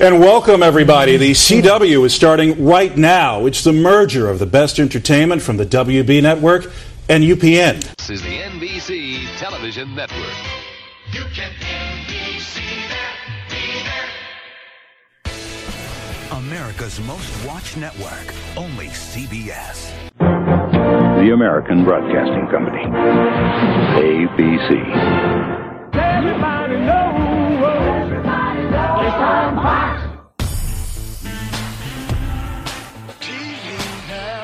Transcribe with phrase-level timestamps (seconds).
[0.00, 1.16] And welcome, everybody.
[1.16, 3.46] The CW is starting right now.
[3.46, 6.70] It's the merger of the best entertainment from the WB network
[7.08, 7.82] and UPN.
[7.96, 10.36] This is the NBC Television Network.
[11.10, 13.16] You can NBC that,
[13.50, 15.32] be
[16.30, 16.38] there.
[16.38, 19.90] America's most watched network, only CBS.
[20.20, 22.84] The American Broadcasting Company.
[23.98, 24.78] ABC.
[25.92, 27.27] Everybody knows.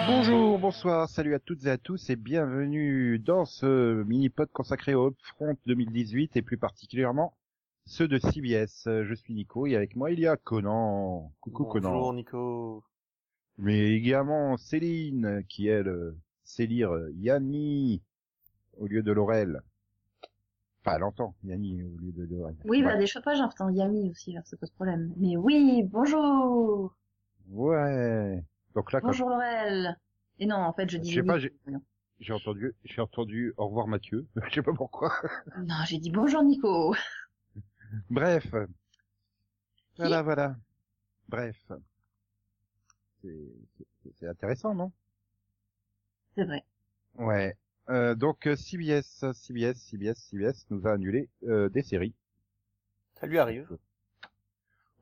[0.07, 5.09] Bonjour, bonsoir, salut à toutes et à tous et bienvenue dans ce mini-pod consacré au
[5.09, 7.37] Upfront 2018 et plus particulièrement
[7.85, 8.85] ceux de CBS.
[8.87, 11.31] Je suis Nico et avec moi il y a Conan.
[11.41, 12.13] Coucou Bonjour Conan.
[12.15, 12.85] Nico.
[13.59, 18.03] Mais également Céline qui elle sait lire euh, Yanni
[18.79, 19.61] au lieu de Laurel.
[20.85, 22.29] Enfin, elle entend Yanni au lieu de.
[22.67, 22.99] Oui, bah ouais.
[22.99, 25.15] des fois j'entends Yami aussi, alors ça pose problème.
[25.17, 26.95] Mais oui, bonjour
[27.51, 28.43] Ouais.
[28.75, 29.97] Donc là, Bonjour Laurel
[30.39, 31.27] Et non, en fait, je Je dis sais oui.
[31.27, 31.53] pas, j'ai-
[32.33, 34.27] entendu, j'ai entendu au revoir Mathieu.
[34.49, 35.13] Je sais pas pourquoi.
[35.59, 36.95] Non, j'ai dit bonjour Nico
[38.11, 38.47] Bref.
[39.97, 40.57] Voilà, voilà.
[41.29, 41.57] Bref.
[44.19, 44.93] C'est intéressant, non?
[46.37, 46.65] C'est vrai.
[47.17, 47.57] Ouais.
[47.91, 52.15] Euh, donc euh, CBS, CBS, CBS, CBS nous a annulé euh, des séries.
[53.21, 53.69] Ça lui arrive.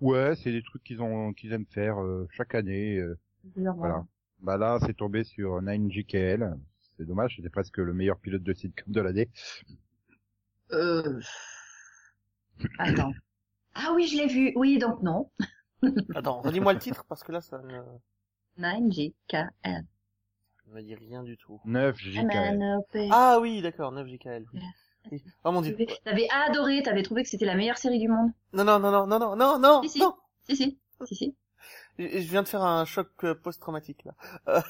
[0.00, 2.96] Ouais, c'est des trucs qu'ils ont, qu'ils aiment faire euh, chaque année.
[2.98, 3.16] euh,
[3.54, 4.04] voilà.
[4.40, 6.58] Bah là, c'est tombé sur 9JKL.
[6.96, 9.30] C'est dommage, c'était presque le meilleur pilote de sitcom de l'année.
[10.72, 11.20] Euh...
[12.78, 13.12] Attends.
[13.74, 14.52] Ah oui, je l'ai vu.
[14.56, 15.30] Oui, donc non.
[16.14, 17.80] Attends, redis-moi le titre parce que là ça ne
[18.58, 19.84] 9JKL.
[20.72, 21.60] Me dit rien du tout.
[21.66, 22.56] 9JKL.
[22.56, 23.08] MNOP.
[23.10, 24.44] Ah oui, d'accord, 9 JKL.
[25.10, 25.22] Oui.
[25.44, 25.76] Oh mon dieu.
[26.04, 28.30] T'avais adoré, t'avais trouvé que c'était la meilleure série du monde.
[28.52, 29.98] Non, non, non, non, non, non, non, non, Si, si.
[29.98, 30.14] non.
[30.48, 30.78] Si, si.
[31.04, 31.36] Si, si.
[31.98, 34.14] Je viens de faire un choc euh, post-traumatique là.
[34.48, 34.60] Euh,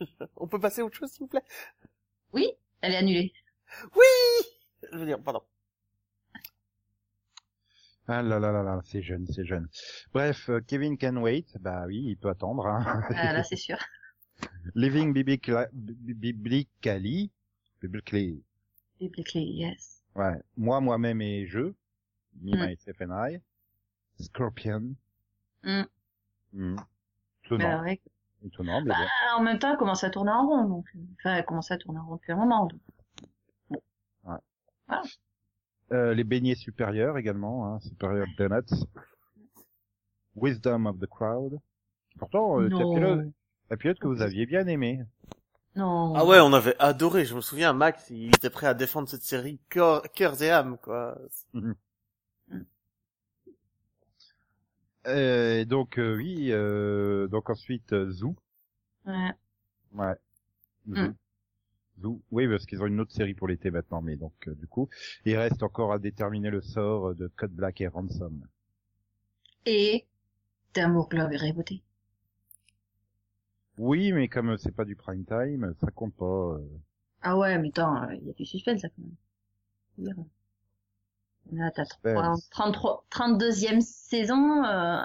[0.36, 1.44] On peut passer à autre chose s'il vous plaît?
[2.32, 3.32] Oui, elle est annulée.
[3.94, 4.46] Oui
[4.92, 5.42] Je veux dire, pardon.
[8.06, 9.66] Ah là là là là, c'est jeune, c'est jeune.
[10.12, 12.66] Bref, euh, Kevin Can Wait, bah oui, il peut attendre.
[12.66, 13.02] Hein.
[13.16, 13.78] Ah, là, c'est sûr.
[14.74, 15.66] Living Biblicali,
[17.80, 18.42] Biblically,
[19.00, 20.02] Biblically, yes.
[20.14, 21.60] ouais, moi, moi-même et je,
[22.40, 22.66] me, Mm.
[22.66, 23.40] myself and I,
[24.20, 24.94] Scorpion,
[25.62, 25.84] Mm.
[26.52, 26.76] Mm.
[26.76, 26.86] Bah,
[27.44, 28.00] étonnant, ouais.
[28.44, 28.96] étonnant, mais Bah,
[29.36, 30.86] en même temps, elle commence à tourner en rond, donc.
[31.20, 32.80] Enfin, elle commence à tourner en rond depuis un moment, donc.
[35.92, 38.86] Euh, les beignets supérieurs également, hein, Superior Donuts,
[40.34, 41.60] Wisdom of the Crowd,
[42.18, 42.68] pourtant, euh,
[43.70, 43.76] Non.
[43.76, 45.04] pilote, que vous aviez bien aimé.
[45.76, 46.14] Non.
[46.16, 47.24] Ah ouais, on avait adoré.
[47.24, 50.78] Je me souviens, Max, il était prêt à défendre cette série cœur, cœurs et âme,
[50.78, 51.18] quoi.
[55.06, 58.36] Euh, et donc, euh, oui, euh, donc ensuite, euh, Zoo,
[59.06, 59.32] Ouais.
[59.92, 60.14] Ouais.
[60.88, 61.08] Zoo.
[61.08, 61.14] Mm.
[62.00, 62.22] Zoo.
[62.30, 64.88] Oui, parce qu'ils ont une autre série pour l'été maintenant, mais donc euh, du coup,
[65.24, 68.46] il reste encore à déterminer le sort de Code Black et Ransom.
[69.66, 70.06] Et
[70.74, 71.82] d'amour, gloire et beauté.
[73.78, 76.24] Oui, mais comme euh, c'est pas du prime time, ça compte pas.
[76.26, 76.58] euh.
[77.22, 79.16] Ah ouais, mais attends, il y a du suspense, là, quand même.
[81.52, 82.50] Là, t'as Suspense.
[82.50, 85.02] 33, 32e saison, euh,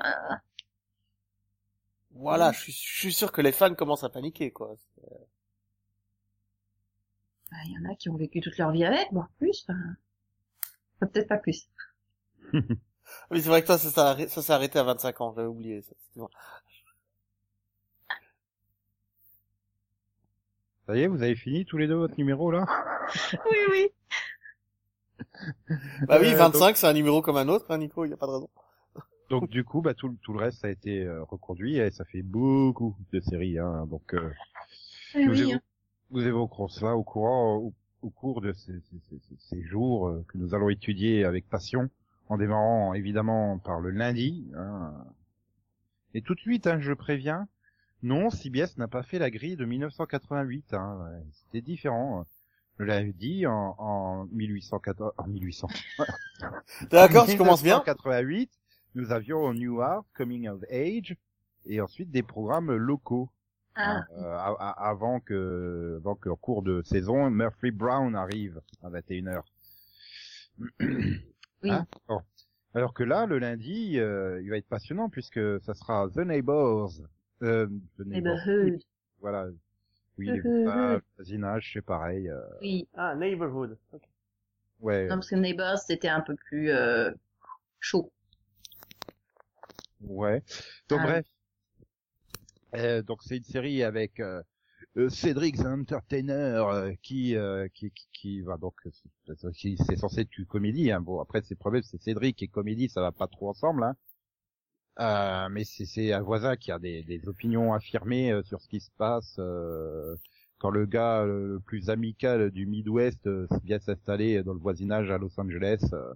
[2.12, 4.76] Voilà, je suis, je suis sûr que les fans commencent à paniquer, quoi.
[7.52, 9.96] bah, il y en a qui ont vécu toute leur vie avec, voire plus, enfin,
[11.00, 11.68] peut-être pas plus.
[13.32, 15.48] Oui, c'est vrai que toi, ça s'est arrêté, ça s'est arrêté à 25 ans, j'avais
[15.48, 15.94] oublié ça.
[20.90, 22.66] Ça y est, vous avez fini tous les deux votre numéro là
[23.46, 23.90] Oui, oui.
[26.08, 28.18] Bah oui, Euh, 25, c'est un numéro comme un autre, hein, Nico, il y a
[28.18, 28.50] pas de raison.
[29.30, 31.92] Donc du coup, bah tout, le- tout le reste ça a été euh, reconduit et
[31.92, 33.60] ça fait beaucoup de séries.
[33.60, 34.32] Hein, donc euh,
[35.14, 35.62] Oui, nous, oui, hein.
[36.10, 40.08] nous évoquerons cela au courant au, au cours de ces, ces- ces- ces- ces jours
[40.08, 41.88] euh, que nous allons étudier avec passion,
[42.30, 44.50] en démarrant évidemment par le lundi.
[44.58, 44.92] hein.
[46.16, 47.48] Et tout de suite, hein, je préviens,
[48.04, 50.74] non, CBS n'a pas fait la grille de 1988.
[50.74, 52.26] Hein, C'était différent.
[52.78, 55.68] Le lundi en, en 1814, en 1800.
[56.92, 57.76] D'accord, tu commences bien.
[57.80, 58.50] 1988,
[58.96, 61.18] nous avions New Art, Coming of Age,
[61.66, 63.30] et ensuite des programmes locaux.
[63.76, 68.90] Ah, Euh, a- a- avant que, avant qu'en cours de saison, Murphy Brown arrive à
[68.90, 69.42] 21h.
[70.82, 71.22] oui.
[71.70, 72.22] Hein Bon.
[72.74, 76.92] Alors que là, le lundi, euh, il va être passionnant puisque ça sera The Neighbors.
[77.44, 78.36] Euh, The Neighbors.
[78.46, 78.80] Neighborhood.
[79.22, 79.48] Voilà.
[80.18, 82.28] Oui, les voisins, voisinage, c'est pareil.
[82.30, 82.88] euh, Oui.
[82.96, 83.78] Ah, Neighborhood.
[83.94, 84.02] Ok.
[84.82, 85.04] ouais.
[85.08, 87.12] Non, parce que Neighbors, c'était un peu plus, euh,
[87.80, 88.12] chaud.
[90.02, 90.44] Ouais.
[90.90, 91.08] Donc Ah.
[91.08, 91.26] bref.
[92.76, 94.44] Euh, donc c'est une série avec euh,
[94.98, 96.34] euh, Cédric the Entertainer
[96.68, 98.76] euh, qui, euh, qui qui qui va donc
[99.54, 100.92] c'est- censé être une comédie.
[100.92, 101.02] Hein.
[101.02, 103.84] Bon après c'est problème c'est Cédric et comédie ça va pas trop ensemble.
[103.84, 103.96] Hein.
[105.00, 108.82] Euh, mais c'est un voisin qui a des, des opinions affirmées euh, sur ce qui
[108.82, 110.18] se passe euh,
[110.58, 115.10] quand le gars euh, le plus amical du Midwest euh, vient s'installer dans le voisinage
[115.10, 115.80] à Los Angeles.
[115.94, 116.14] euh,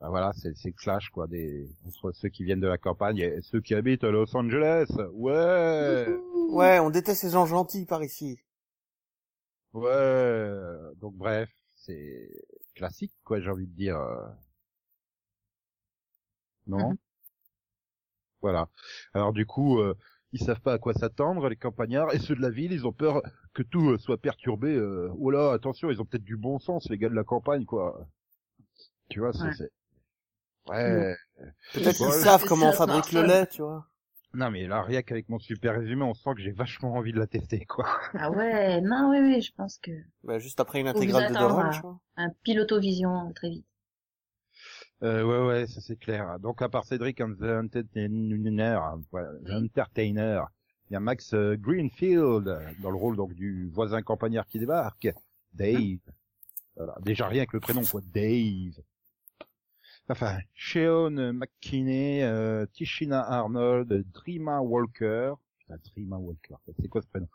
[0.00, 3.40] ben voilà, c'est le clash quoi des entre ceux qui viennent de la campagne et
[3.42, 4.86] ceux qui habitent à Los Angeles.
[5.12, 6.06] Ouais.
[6.50, 8.38] Ouais, on déteste les gens gentils par ici.
[9.74, 10.46] Ouais.
[11.00, 12.30] Donc bref, c'est
[12.74, 13.98] classique quoi, j'ai envie de dire.
[16.66, 16.90] Non?
[16.90, 16.96] Mhm.
[18.46, 18.68] Voilà.
[19.12, 19.94] Alors du coup, euh,
[20.32, 22.92] ils savent pas à quoi s'attendre les campagnards et ceux de la ville, ils ont
[22.92, 23.22] peur
[23.54, 24.72] que tout euh, soit perturbé.
[24.72, 25.10] Euh...
[25.18, 28.06] Oh là, attention, ils ont peut-être du bon sens les gars de la campagne quoi.
[29.08, 29.52] Tu vois, c'est Ouais.
[29.56, 29.72] c'est-
[30.68, 31.16] Ouais.
[31.74, 33.86] Peut-être Ouais, qu'ils savent comment on fabrique le lait, tu vois.
[34.34, 37.18] Non mais là, rien qu'avec mon super résumé, on sent que j'ai vachement envie de
[37.18, 37.86] la tester, quoi.
[38.14, 39.90] Ah ouais, non, oui, oui, je pense que
[40.24, 41.98] Bah, juste après une intégrale de quoi.
[42.16, 43.66] un pilotovision euh, très vite.
[45.02, 46.38] Euh, ouais, ouais, ça c'est clair.
[46.40, 48.78] Donc à part Cédric and the Entertainer,
[49.10, 50.42] voilà, the Entertainer,
[50.88, 52.44] il y a Max euh, Greenfield
[52.80, 55.08] dans le rôle donc du voisin campagnard qui débarque,
[55.52, 55.98] Dave.
[56.76, 58.82] Voilà, déjà rien que le prénom quoi, Dave.
[60.08, 65.34] Enfin, Sean McKinney, euh, Tishina Arnold, Dreama Walker.
[65.58, 67.28] Putain, Dreama Walker, c'est quoi ce prénom?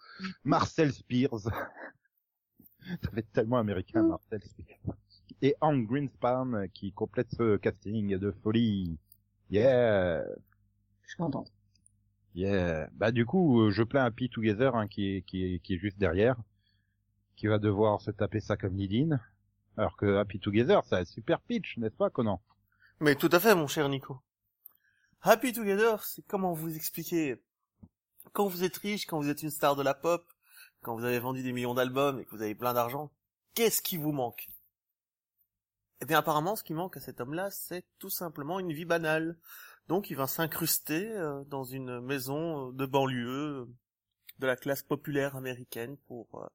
[0.44, 1.42] Marcel Spears.
[3.04, 4.96] Ça fait tellement américain, Marcel Spears.
[5.42, 8.98] Et Hank Greenspan euh, qui complète ce casting de folie.
[9.50, 10.24] Yeah,
[11.04, 11.52] Je suis contente.
[12.36, 12.90] yeah.
[12.94, 15.78] Bah du coup, euh, je plains Happy Together hein, qui est qui est qui est
[15.80, 16.36] juste derrière,
[17.36, 19.20] qui va devoir se taper ça comme Nidine.
[19.78, 22.42] Alors que Happy Together, c'est un super pitch, n'est-ce pas, Conan?
[23.02, 24.22] Mais tout à fait, mon cher Nico.
[25.22, 27.42] Happy Together, c'est comment vous expliquer?
[28.34, 30.26] Quand vous êtes riche, quand vous êtes une star de la pop,
[30.82, 33.12] quand vous avez vendu des millions d'albums et que vous avez plein d'argent,
[33.56, 34.48] qu'est-ce qui vous manque?
[36.02, 39.38] Eh bien, apparemment, ce qui manque à cet homme-là, c'est tout simplement une vie banale.
[39.88, 43.66] Donc, il va s'incruster euh, dans une maison euh, de banlieue euh,
[44.40, 46.50] de la classe populaire américaine pour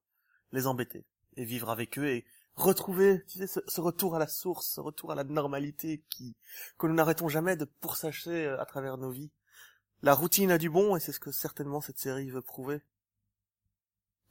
[0.50, 1.04] les embêter
[1.36, 2.24] et vivre avec eux et
[2.56, 6.34] retrouver, tu sais, ce, retour à la source, ce retour à la normalité qui
[6.78, 9.30] que nous n'arrêtons jamais de poursacher à travers nos vies.
[10.02, 12.80] La routine a du bon et c'est ce que certainement cette série veut prouver.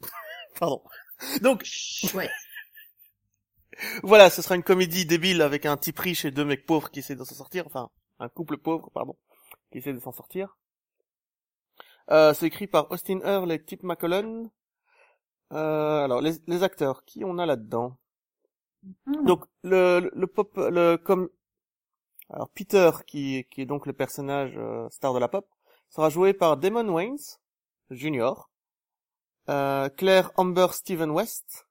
[0.59, 0.83] Pardon.
[1.41, 1.65] Donc
[2.13, 2.29] Ouais.
[4.03, 6.99] Voilà, ce sera une comédie débile avec un type riche et deux mecs pauvres qui
[6.99, 7.89] essaient de s'en sortir, enfin
[8.19, 9.17] un couple pauvre, pardon,
[9.71, 10.57] qui essaie de s'en sortir.
[12.11, 14.49] Euh, c'est écrit par Austin Earle et Tip McCullen.
[15.53, 17.97] Euh, alors les, les acteurs, qui on a là-dedans?
[19.05, 19.25] Hmm.
[19.25, 21.29] Donc le, le, le pop, le comme
[22.29, 25.47] alors Peter qui qui est donc le personnage euh, star de la pop
[25.89, 27.39] sera joué par Damon Wayans
[27.89, 28.33] Jr.
[29.49, 31.67] Euh, Claire Amber Steven West.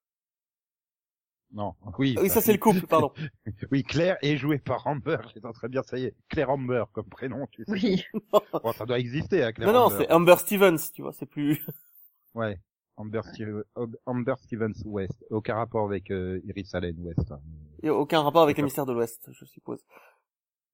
[1.55, 2.17] Non, oui.
[2.21, 3.13] Oui, ça c'est le couple, pardon.
[3.71, 5.19] Oui, Claire est jouée par Amber.
[5.33, 6.15] J'étais très bien, ça y est.
[6.29, 7.71] Claire Amber comme prénom, tu sais.
[7.71, 8.05] Oui.
[8.63, 9.97] Bon, ça doit exister, hein, Claire non non, Amber.
[10.01, 11.65] c'est Amber Stevens, tu vois, c'est plus.
[12.35, 12.59] Ouais.
[12.97, 13.63] Amber, Steve-
[14.07, 15.25] Amber Stevens West.
[15.31, 17.31] Aucun rapport avec euh, Iris Allen West.
[17.31, 17.41] hein.
[17.85, 19.81] A aucun rapport avec les mystères de l'Ouest, je suppose.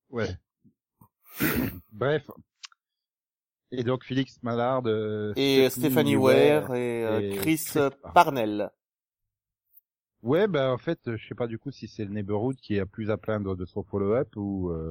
[0.09, 0.29] Ouais.
[1.93, 2.31] Bref.
[3.73, 8.71] Et donc Félix Mallard euh, Et Stephanie Ware et, euh, et Chris Chris euh, Parnell.
[10.23, 12.79] Ouais, bah en fait, euh, je sais pas du coup si c'est le Neighborhood qui
[12.79, 14.91] a plus à plaindre de son follow-up ou euh,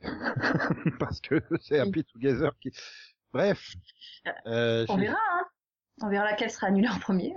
[0.98, 2.72] parce que c'est Happy Together qui.
[3.32, 3.74] Bref.
[4.46, 5.44] Euh, On verra, hein.
[6.02, 7.34] On verra laquelle sera annulée en premier.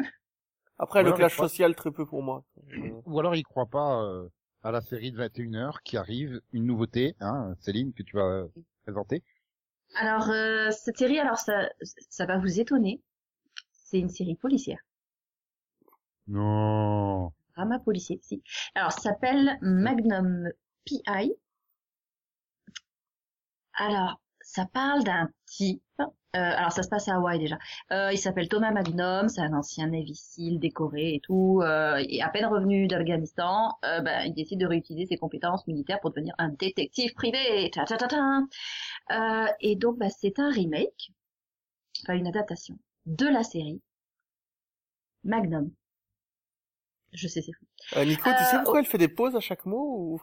[0.80, 2.44] Après, Ou le clash social, très peu pour moi.
[3.06, 4.28] Ou alors il croit pas euh,
[4.64, 8.46] à la série de 21 heures qui arrive, une nouveauté, hein, Céline que tu vas
[8.84, 9.24] présenter.
[9.96, 11.70] Alors, euh, cette série, alors ça,
[12.10, 13.02] ça va vous étonner.
[13.72, 14.80] C'est une série policière.
[16.28, 16.83] Non.
[17.64, 18.44] Drama policier, si.
[18.76, 20.50] Alors, ça s'appelle Magnum
[20.84, 21.34] PI.
[23.76, 25.82] Alors, ça parle d'un type.
[26.00, 27.58] euh, alors, ça se passe à Hawaï déjà.
[27.92, 31.62] Euh, il s'appelle Thomas Magnum, c'est un ancien SEAL décoré et tout.
[31.64, 36.02] Euh, et à peine revenu d'Afghanistan, euh, ben, il décide de réutiliser ses compétences militaires
[36.02, 37.72] pour devenir un détective privé.
[39.62, 41.14] Et donc, bah, c'est un remake,
[42.04, 43.82] enfin une adaptation de la série
[45.24, 45.74] Magnum.
[47.14, 47.66] Je sais, c'est fou.
[47.98, 50.22] euh, Nico, tu sais Euh, pourquoi elle fait des pauses à chaque mot ou...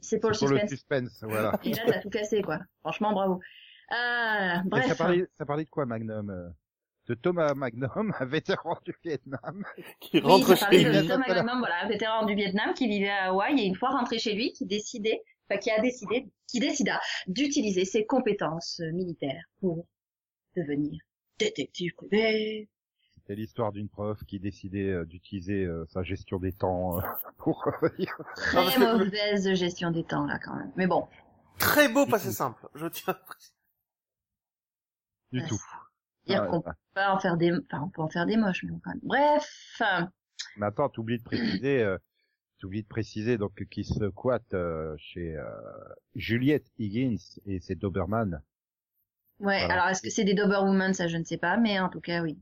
[0.00, 1.18] C'est pour le pour le suspense.
[1.22, 1.52] voilà.
[1.64, 2.58] Et là, t'as tout cassé, quoi.
[2.80, 3.40] Franchement, bravo.
[3.92, 4.86] Euh, Et bref.
[4.86, 6.48] ça parlait, ça parlait de quoi, Magnum euh?
[7.06, 9.64] De Thomas Magnum, un vétéran du Vietnam.
[10.00, 13.30] qui rentre chez de lui Thomas Magnum, voilà, un vétéran du Vietnam qui vivait à
[13.30, 17.00] Hawaï et une fois rentré chez lui, qui décidait, enfin, qui a décidé qui décida
[17.28, 19.86] d'utiliser ses compétences militaires pour
[20.56, 21.00] devenir
[21.38, 22.68] détective privé.
[23.30, 27.02] C'était l'histoire d'une prof qui décidait euh, d'utiliser euh, sa gestion des temps euh,
[27.38, 27.62] pour
[28.34, 30.72] Très mauvaise gestion des temps là quand même.
[30.74, 31.06] Mais bon,
[31.56, 33.54] Très beau passé simple, je tiens à préciser.
[35.30, 35.62] du tout.
[36.26, 38.64] dire Ah, qu'on peut pas en faire des, enfin on peut en faire des moches,
[38.64, 39.00] mais bon, quand même.
[39.04, 39.80] Bref,
[40.56, 41.98] Mais attends, t'oublies de préciser, euh,
[42.58, 45.44] t'oublies de préciser donc qui se squatte euh, chez euh,
[46.16, 48.42] Juliette Higgins et c'est Doberman
[49.38, 49.60] ouais.
[49.60, 49.74] Voilà.
[49.74, 52.24] Alors est-ce que c'est des Doberwoman, ça je ne sais pas, mais en tout cas
[52.24, 52.36] oui.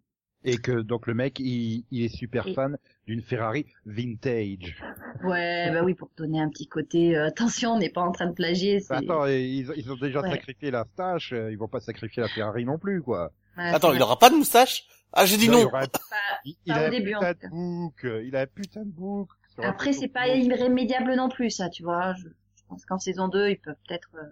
[0.44, 4.80] Et que donc le mec il, il est super Et- fan d'une Ferrari vintage.
[5.24, 7.16] Ouais, bah oui, pour donner un petit côté.
[7.16, 8.80] euh, attention, on n'est pas en train de plagier.
[8.80, 10.30] c'est- Bah, attends, et ils, ils ont déjà Ouais.
[10.30, 13.32] sacrifié la stache, euh, ils vont pas sacrifier la Ferrari non plus quoi.
[13.56, 14.84] Ouais, Attends, il aura pas de moustache?
[15.12, 15.66] Ah, j'ai dit Non, il non.
[15.68, 15.98] aura un- Pas-
[16.44, 18.84] il, pas il a au un début, putain de bouc, euh, il a un putain
[18.84, 19.28] de bouc.
[19.60, 22.12] Après, c'est pas irrémédiable non plus, ça, tu vois.
[22.14, 24.26] Je, je pense qu'en saison 2, ils peuvent peut-être euh,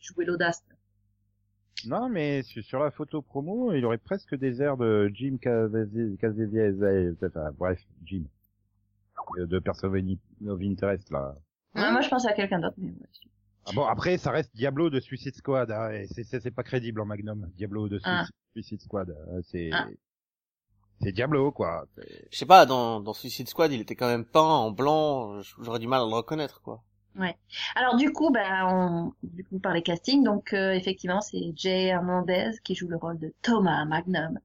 [0.00, 0.62] jouer l'audace.
[1.86, 7.16] Non, mais sur, sur la photo promo, il aurait presque des airs de Jim Caviezel,
[7.24, 8.22] enfin, bref, Jim.
[9.38, 9.88] Euh, De Person
[10.46, 11.36] of Interest, là.
[11.74, 13.08] Ouais, moi, je pense à quelqu'un d'autre, mais ouais.
[13.66, 17.04] Ah bon, après, ça reste Diablo de Suicide Squad, hein, et c'est, pas crédible en
[17.06, 17.48] Magnum.
[17.56, 18.26] Diablo de Suicide, Ah.
[18.54, 19.86] Suicide Squad, euh, c'est, Ah.
[21.02, 21.86] c'est Diablo, quoi.
[22.32, 25.78] Je sais pas, dans, dans Suicide Squad, il était quand même peint en blanc, j'aurais
[25.78, 26.82] du mal à le reconnaître, quoi.
[27.74, 31.86] Alors, du coup, ben, on, du coup, par les castings, donc, euh, effectivement, c'est Jay
[31.86, 34.38] Hernandez qui joue le rôle de Thomas Magnum.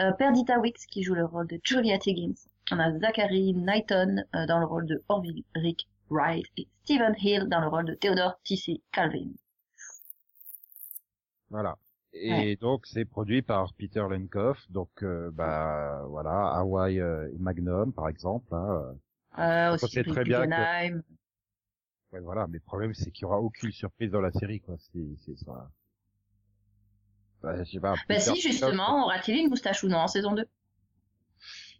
[0.00, 2.34] Euh, Perdita Wicks qui joue le rôle de Julia Higgins.
[2.72, 7.48] On a Zachary Knighton euh, dans le rôle de Orville Rick Wright et Stephen Hill
[7.48, 8.82] dans le rôle de Theodore T.C.
[8.92, 9.30] Calvin.
[11.50, 11.76] Voilà.
[12.12, 12.56] Et Ouais.
[12.60, 18.08] donc, c'est produit par Peter Lenkoff, donc, euh, bah, voilà, Hawaii euh, et Magnum, par
[18.08, 18.96] exemple, hein,
[19.38, 20.68] euh, aussi très bien que-.
[22.12, 24.76] Ouais, voilà, mais le problème, c'est qu'il y aura aucune surprise dans la série, quoi.
[24.78, 25.70] C'est, c'est ça.
[27.42, 27.94] Bah, je sais pas.
[28.08, 30.46] Bah si, justement, aura-t-il une moustache ou non en saison 2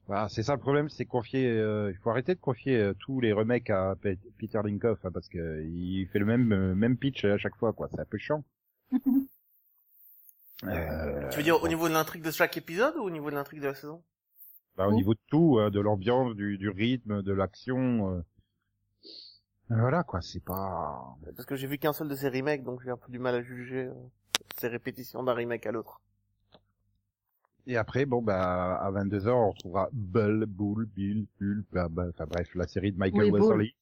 [0.07, 1.47] Voilà, c'est ça le problème, c'est confier.
[1.47, 5.11] euh, il faut arrêter de confier euh, tous les remakes à Pe- Peter Linkoff, hein,
[5.13, 7.89] parce que il fait le même euh, même pitch à chaque fois, quoi.
[7.93, 8.43] C'est un peu chiant.
[10.65, 13.37] Euh, Tu veux dire au niveau de l'intrigue de chaque épisode ou au niveau de
[13.37, 14.03] l'intrigue de la saison?
[14.77, 18.25] Bah, au niveau de tout, hein, de l'ambiance, du, du rythme, de l'action.
[19.71, 20.21] Voilà, quoi.
[20.23, 21.17] C'est pas.
[21.37, 23.35] Parce que j'ai vu qu'un seul de ces remakes, donc j'ai un peu du mal
[23.35, 23.95] à juger euh,
[24.57, 26.01] ces répétitions d'un remake à l'autre.
[27.67, 32.25] Et après, bon, bah, à 22h, on retrouvera Bull, Bull, Bill, Bull, bah, bah, enfin
[32.27, 33.31] bref, la série de Michael Oui.
[33.31, 33.75] Weatherly,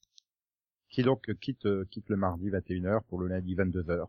[0.91, 4.07] qui donc quitte, euh, quitte le mardi 21h pour le lundi 22h.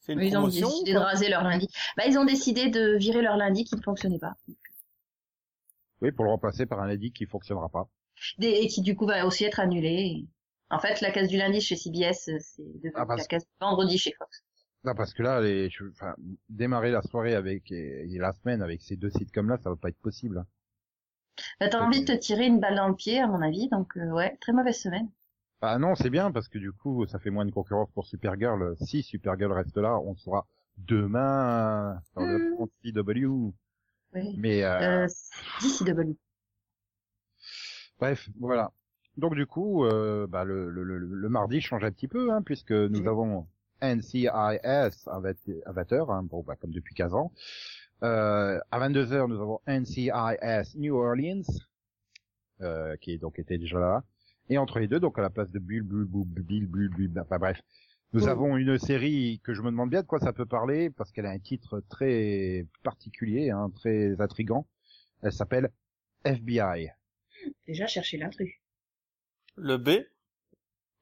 [0.00, 1.68] C'est une Ils ont décidé de raser leur lundi.
[1.96, 4.34] Bah ils ont décidé de virer leur lundi qui ne fonctionnait pas.
[6.00, 7.88] Oui, pour le remplacer par un lundi qui fonctionnera pas.
[8.38, 10.26] Des- et qui du coup va aussi être annulé.
[10.70, 13.44] En fait, la case du lundi chez CBS, euh, c'est devenu Ah, parce- la case
[13.44, 14.44] du vendredi chez Fox.
[14.84, 16.14] Non, parce que là, les, je- enfin,
[16.48, 19.76] démarrer la soirée avec, et, et la semaine avec ces deux sitcoms là, ça va
[19.76, 20.38] pas être possible.
[20.38, 20.46] hein.
[21.60, 23.96] Bah, t'as envie de te tirer une balle dans le pied, à mon avis, donc
[23.96, 25.08] euh, ouais, très mauvaise semaine.
[25.60, 28.76] Bah non, c'est bien, parce que du coup, ça fait moins de concurrence pour Supergirl.
[28.80, 30.46] Si Supergirl reste là, on sera
[30.78, 32.54] demain dans le Hmm.
[32.84, 33.52] 36W.
[34.14, 34.34] Oui.
[34.38, 35.08] Mais, euh, Euh,
[35.60, 36.16] DCW.
[37.98, 38.70] Bref, voilà.
[39.16, 42.42] Donc du coup, euh, bah, le, le, le, le mardi change un petit peu, hein,
[42.42, 43.46] puisque nous avons
[43.82, 44.90] NCIS Avatar,
[45.66, 47.32] Avatar hein, bon, bah, comme depuis 15 ans.
[48.02, 51.42] Euh, à 22h, nous avons NCIS New Orleans,
[52.60, 54.04] euh, qui est donc était déjà là.
[54.48, 57.12] Et entre les deux, donc à la place de Bull, Bull, Bull, Bill, Bull, Bull,
[57.20, 57.60] enfin bref.
[58.12, 58.28] Nous Bull.
[58.28, 61.26] avons une série que je me demande bien de quoi ça peut parler, parce qu'elle
[61.26, 64.66] a un titre très particulier, hein, très intrigant.
[65.22, 65.70] Elle s'appelle
[66.24, 66.90] FBI.
[67.66, 68.54] Déjà chercher l'intrus.
[69.56, 69.90] Le B?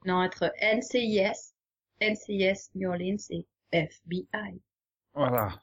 [0.06, 1.54] Non, entre NCIS,
[2.00, 4.60] NCIS New Orleans et FBI.
[5.14, 5.60] Voilà.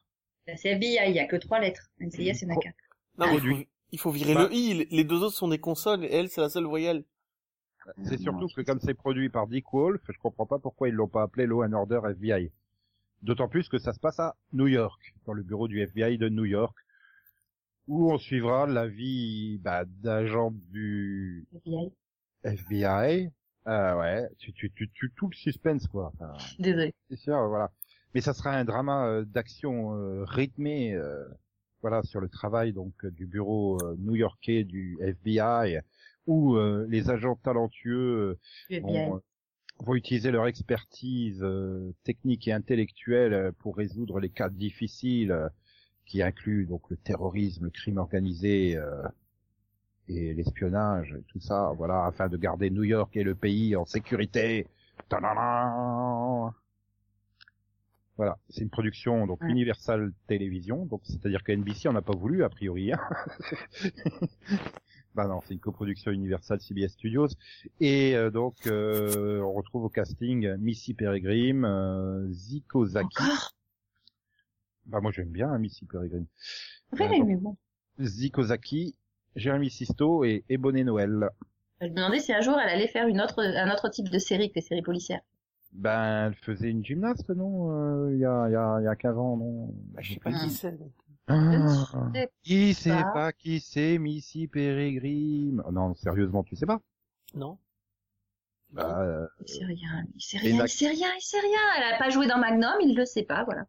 [0.47, 1.89] Là, C'est FBI, il y a que trois lettres.
[1.99, 2.75] NCIS, il y en a quatre.
[3.17, 4.47] Non, mais il faut, il faut virer Bah.
[4.47, 4.87] le I.
[4.89, 7.03] Les- deux autres sont des consonnes et elle, c'est la seule voyelle.
[8.03, 11.07] C'est surtout que comme c'est produit par Dick Wolf, je comprends pas pourquoi ils l'ont
[11.07, 12.51] pas appelé Law and Order FBI.
[13.23, 16.29] D'autant plus que ça se passe à New York, dans le bureau du FBI de
[16.29, 16.75] New York,
[17.87, 21.91] où on suivra la vie bah, d'agents du FBI.
[22.43, 23.31] FBI.
[23.67, 26.11] Euh, ouais, tu, tu, tu, tu tout le suspense quoi.
[26.15, 26.93] Enfin, Désolé.
[27.09, 27.71] c'est sûr, voilà.
[28.15, 31.23] Mais ça sera un drama euh, d'action euh, rythmé, euh,
[31.81, 35.79] voilà, sur le travail donc euh, du bureau euh, new-yorkais du FBI,
[36.27, 38.37] où euh, les agents talentueux
[38.81, 39.21] vont,
[39.79, 45.47] vont utiliser leur expertise euh, technique et intellectuelle pour résoudre les cas difficiles, euh,
[46.05, 49.01] qui incluent donc le terrorisme, le crime organisé euh,
[50.17, 54.67] et l'espionnage, tout ça, voilà, afin de garder New York et le pays en sécurité.
[58.17, 59.49] Voilà, c'est une production donc Ouais.
[59.49, 62.91] Universal Télévision, donc c'est-à-dire que NBC en a pas voulu a priori.
[62.93, 62.99] hein.
[65.15, 67.29] bah non, c'est une coproduction Universal CBS Studios
[67.79, 73.07] et euh, donc euh, on retrouve au casting Missy Peregrine, euh, Zico Zaki.
[73.23, 73.53] Encore?
[74.85, 76.27] Bah moi j'aime bien hein, Missy Peregrine.
[76.91, 77.55] Oui, Ouais, mais bon.
[77.99, 78.95] Zico Zaki,
[79.35, 81.29] Jérémy Sisto et Ebonné Noël.
[81.81, 84.19] Je me demandais si un jour elle allait faire une autre, un autre type de
[84.19, 85.21] série que les séries policières.
[85.73, 88.95] Ben elle faisait une gymnaste non euh, il y a il y a y a
[88.95, 89.73] 15 ans non?
[89.93, 90.77] Bah, je sais pas qui c'est.
[91.27, 91.37] Ah.
[92.13, 93.11] Je sais Qui sait pas.
[93.13, 95.61] pas qui c'est Missy Peregrine?
[95.65, 96.81] Oh Non, sérieusement, tu sais pas?
[97.35, 97.57] Non.
[98.71, 101.59] bah, euh, Il sait rien, il sait rien, il sait rien, il sait rien.
[101.77, 103.65] Elle a pas joué dans Magnum, il le sait pas, voilà.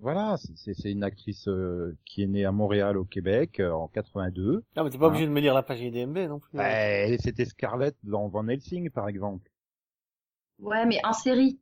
[0.00, 3.70] Voilà, c'est- c'est c'est une actrice euh, qui est née à Montréal, au Québec, euh,
[3.70, 4.64] en 82.
[4.76, 6.56] Non, mais t'es pas obligé de me lire la page IDMB non plus.
[6.56, 9.50] Bah, et C'était Scarlett dans Van Helsing, par exemple.
[10.58, 11.60] Ouais, mais en série.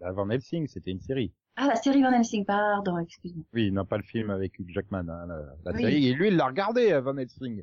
[0.00, 1.32] Bah, Van Helsing, c'était une série.
[1.56, 3.44] Ah, la série Van Helsing, pardon, excuse-moi.
[3.52, 5.82] Oui, non pas le film avec Hugh Jackman, hein, la, la Oui.
[5.82, 6.08] série.
[6.08, 7.62] Et lui, il l'a regardé, euh, Van Helsing.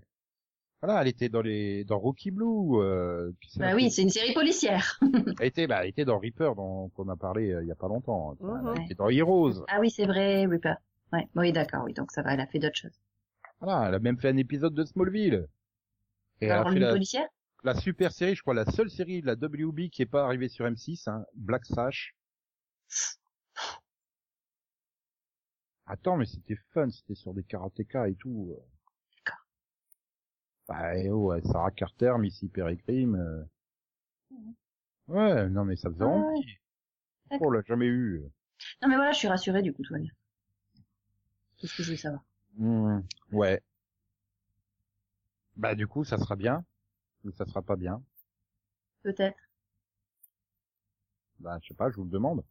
[0.81, 2.77] Voilà, elle était dans les dans Rocky Blue.
[2.81, 4.97] Euh, Bah oui, c'est une série policière.
[5.41, 7.75] Elle était, bah, elle était dans Reaper, dont on a parlé euh, il y a
[7.75, 8.35] pas longtemps.
[8.39, 8.73] Mhm.
[8.77, 9.65] Elle était dans Heroes.
[9.67, 10.75] ah oui, c'est vrai, Ripper.
[11.11, 12.97] Ouais, oui, d'accord, oui, donc ça va, elle a fait d'autres choses.
[13.59, 15.47] Voilà, elle a même fait un épisode de Smallville.
[16.39, 17.27] Et elle a fait la, policière?
[17.65, 20.47] la super série, je crois, la seule série de la WB qui est pas arrivée
[20.47, 22.15] sur M6, hein, Black Sash.
[25.87, 28.55] Attends, mais c'était fun, c'était sur des karatékas et tout.
[28.57, 28.61] euh.
[30.69, 33.15] Bah, et oh, ouais, Sarah Carter, Missy Peregrine.
[33.15, 33.43] euh.
[35.07, 36.57] Ouais, non mais ça faisait Ah envie.
[37.31, 38.21] On l'a jamais eu.
[38.83, 40.11] Non mais voilà, je suis rassurée du coup, tout va bien.
[41.59, 42.23] C'est ce que je voulais savoir.
[42.55, 42.99] Hmm,
[43.31, 43.61] ouais.
[45.57, 46.63] Bah du coup, ça sera bien.
[47.25, 48.03] Ou ça sera pas bien.
[49.01, 49.39] Peut-être.
[51.39, 52.43] Bah je sais pas, je vous le demande.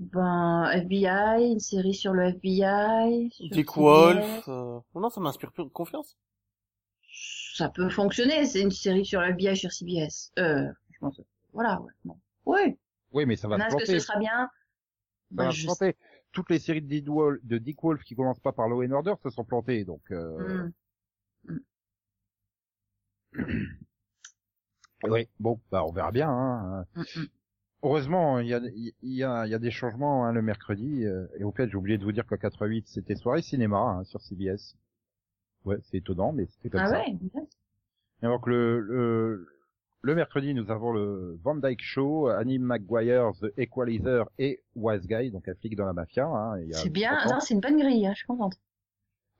[0.00, 3.30] Ben, FBI, une série sur le FBI.
[3.32, 3.76] sur Dick.
[3.76, 4.48] Wolf.
[4.48, 4.80] Euh...
[4.94, 6.16] Non, ça m'inspire plus confiance.
[7.54, 10.32] Ça peut fonctionner, c'est une série sur le FBI sur CBS.
[10.38, 11.92] Euh, franchement, voilà, ouais.
[12.04, 12.18] Bon.
[12.46, 12.78] Oui,
[13.12, 14.00] Oui, mais ça va se est-ce que planter.
[14.00, 14.30] ce sera bien?
[14.48, 14.50] Ça
[15.32, 15.96] Bah, va je planter.
[16.32, 18.92] Toutes les séries de Dick, Wolf, de Dick Wolf qui commencent pas par Law and
[18.92, 20.00] Order se sont plantées, donc.
[20.12, 20.70] Euh...
[21.44, 21.58] Hmm.
[25.04, 25.28] Oui.
[25.38, 26.28] Bon, bah on verra bien.
[26.30, 26.86] Hein.
[26.94, 27.26] Mm, mm.
[27.82, 31.04] Heureusement, il y a, il y a, y a des changements hein, le mercredi.
[31.04, 34.04] euh, et au fait, j'ai oublié de vous dire qu'en 88, c'était soirée cinéma hein,
[34.04, 34.76] sur CBS.
[35.64, 36.98] Ouais, c'est étonnant, mais c'était comme Ah ça.
[37.00, 37.42] ouais bien.
[38.22, 39.46] Et donc le, le,
[40.02, 45.30] le mercredi, nous avons le Van Dyke Show, Annie McGuire, The Equalizer et Wise Guy,
[45.30, 46.26] donc un flic dans la mafia.
[46.26, 47.34] Hein, y C'est bien, 30 ans.
[47.34, 48.56] non, c'est une bonne grille, hein, je suis contente.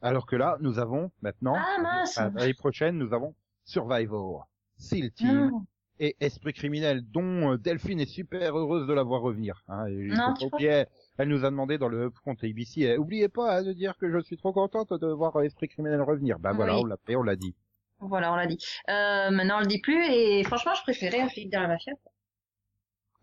[0.03, 4.49] Alors que là, nous avons maintenant, Ah, à l'année prochaine, nous avons Survivor,
[4.79, 5.67] Seal Team Non.
[6.01, 9.63] Et Esprit criminel, dont euh, Delphine est super heureuse de la voir revenir.
[9.69, 10.87] Hein, et Non, tu oublier,
[11.19, 14.11] elle nous a demandé dans le upfront ABC, eh, oubliez pas hein, de dire que
[14.11, 16.39] je suis trop contente de voir euh, Esprit criminel revenir.
[16.39, 16.81] Bah voilà, Oui.
[16.83, 17.55] on l'a fait, on l'a dit.
[18.01, 18.57] Voilà, on l'a dit.
[18.89, 21.93] Euh, maintenant, on le dit plus, et franchement, je préférais un flic dans la mafia.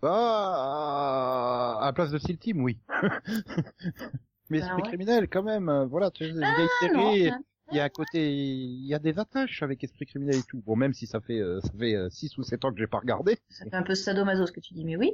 [0.04, 2.78] Ah, à la place de Seal Team, oui.
[4.50, 4.88] Mais Bah Esprit ouais.
[4.88, 7.40] criminel, quand même, euh, voilà, tu sais, une Ah, vieille série, hein.
[7.72, 10.62] Il y a un côté, il y a des attaches avec Esprit criminel et tout.
[10.66, 13.00] Bon, même si ça fait, euh, ça fait 6 ou 7 ans que j'ai pas
[13.00, 13.38] regardé.
[13.50, 15.14] ça fait un peu sadomaso ce que tu dis, mais oui.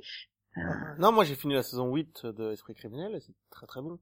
[0.58, 0.62] Euh,
[1.00, 4.00] Non, moi j'ai fini la saison 8 de Esprit criminel et c'est très très bon.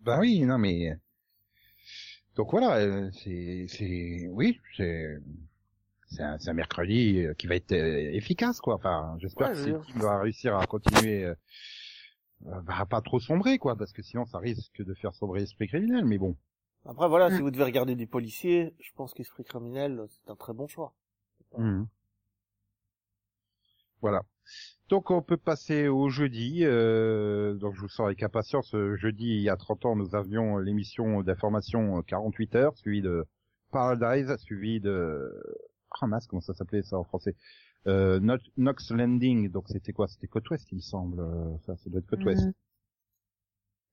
[0.00, 0.96] Ben oui, non mais
[2.36, 5.18] donc voilà, euh, c'est c'est oui, c'est
[6.06, 8.74] c'est un, mercredi euh, qui va être euh, efficace quoi.
[8.74, 11.34] Enfin, j'espère Ouais, que team va réussir à continuer euh,
[12.46, 15.40] euh, bah, à pas trop sombrer quoi parce que sinon ça risque de faire sombrer
[15.40, 16.36] l'esprit criminel mais bon.
[16.86, 17.36] Après voilà, Mm.
[17.36, 20.92] si vous devez regarder des policiers, je pense qu'Esprit criminel c'est un très bon choix.
[21.56, 21.86] Mhm.
[24.00, 24.22] Voilà.
[24.90, 26.60] Donc on peut passer au jeudi.
[26.64, 28.74] euh, donc je vous sens avec impatience.
[28.74, 33.00] euh, Jeudi, il y a 30 ans, nous avions l'émission d'information euh, 48 heures, suivi
[33.00, 33.24] de
[33.70, 35.32] Paradise, suivi de...
[36.00, 37.34] Ah mince, comment ça s'appelait ça en français?
[37.86, 38.20] Euh,
[38.56, 40.06] Knox Landing, donc c'était quoi?
[40.08, 41.20] C'était Côte Ouest, il me semble.
[41.20, 42.44] euh, Ça, ça doit être Côte Ouest.
[42.46, 42.52] hmm,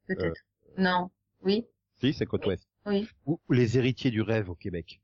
[0.08, 0.42] Peut-être.
[0.78, 1.10] Non.
[1.44, 1.66] Oui.
[2.02, 2.68] Si, c'est Côte Ouest.
[2.86, 3.08] Oui.
[3.26, 5.02] Ou les héritiers du rêve au Québec.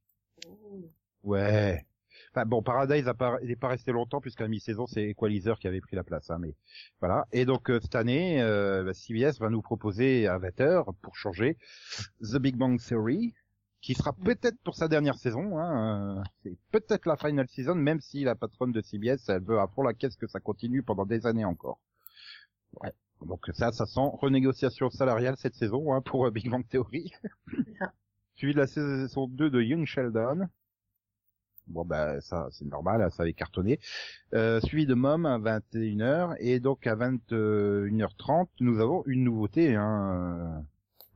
[1.24, 1.86] Ouais.
[2.32, 3.06] Enfin, bon, Paradise
[3.44, 6.30] n'est pas resté longtemps puisqu'à mi-saison c'est Equalizer qui avait pris la place.
[6.30, 6.56] Hein, mais
[7.00, 7.28] voilà.
[7.32, 11.58] Et donc euh, cette année, euh, bah, CBS va nous proposer à 20h pour changer
[12.22, 13.34] The Big Bang Theory,
[13.82, 15.58] qui sera peut-être pour sa dernière saison.
[15.58, 19.60] Hein, euh, c'est peut-être la final season, même si la patronne de CBS elle veut
[19.60, 21.80] à fond la caisse que ça continue pendant des années encore.
[22.82, 22.94] Ouais.
[23.26, 27.12] Donc ça, ça sent renégociation salariale cette saison hein, pour euh, Big Bang Theory.
[27.80, 27.92] Ça.
[28.36, 30.48] Suivi de la saison 2 de Young Sheldon.
[31.66, 33.80] Bon bah ça c'est normal, ça avait cartonné.
[34.34, 39.76] Euh, suivi de Mom à 21h et donc à 21h30 nous avons une nouveauté.
[39.76, 40.64] Hein.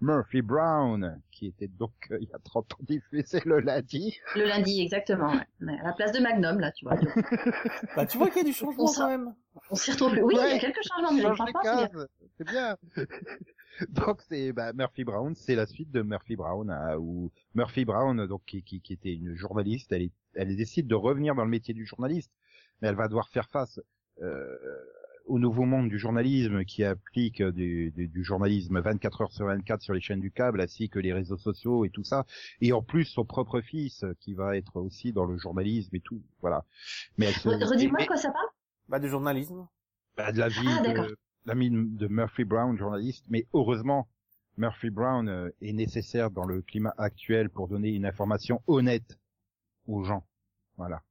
[0.02, 4.18] Murphy Brown qui était donc euh, il y a 30 ans diffusé le lundi.
[4.36, 5.32] Le lundi, exactement.
[5.32, 5.80] ouais.
[5.80, 6.96] À la place de Magnum, là, tu vois.
[7.96, 9.34] Bah, tu vois qu'il y a du changement quand même.
[9.70, 10.18] On s'y retrouve.
[10.24, 12.06] Oui, il y a quelques changements, mais Change les
[12.38, 12.78] c'est bien.
[13.90, 18.26] donc c'est bah, Murphy Brown, c'est la suite de Murphy Brown hein, où Murphy Brown
[18.28, 21.50] donc qui, qui, qui était une journaliste, elle est, elle décide de revenir dans le
[21.50, 22.32] métier du journaliste,
[22.82, 23.80] mais elle va devoir faire face
[24.22, 24.58] euh,
[25.32, 29.82] au nouveau monde du journalisme qui applique du, du, du journalisme 24 heures sur 24
[29.82, 32.26] sur les chaînes du câble ainsi que les réseaux sociaux et tout ça
[32.60, 36.22] et en plus son propre fils qui va être aussi dans le journalisme et tout
[36.42, 36.66] voilà
[37.18, 38.48] mais elle se- Re- Redis-moi quoi ça parle
[38.90, 39.68] Bah, du journalisme.
[40.18, 41.16] bah, de la vie Ah, de,
[41.98, 43.26] de Murphy Brown, journaliste.
[43.30, 44.08] Mais heureusement,
[44.58, 49.18] Murphy Brown euh, est nécessaire dans le climat actuel pour donner une information honnête
[49.88, 50.26] aux gens.
[50.78, 51.02] Voilà.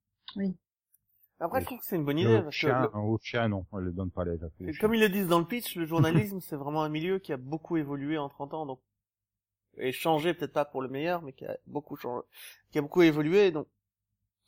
[1.41, 2.41] Après, je trouve que c'est une bonne idée.
[2.41, 4.25] haut Parce que chien, le- haut chien, non, le donne pas.
[4.67, 7.33] Et comme ils le disent dans le pitch, le journalisme, c'est vraiment un milieu qui
[7.33, 8.81] a beaucoup évolué en 30 ans, donc,
[9.79, 12.25] et changé, peut-être pas pour le meilleur, mais qui a beaucoup changé,
[12.73, 13.69] qui a beaucoup évolué, donc,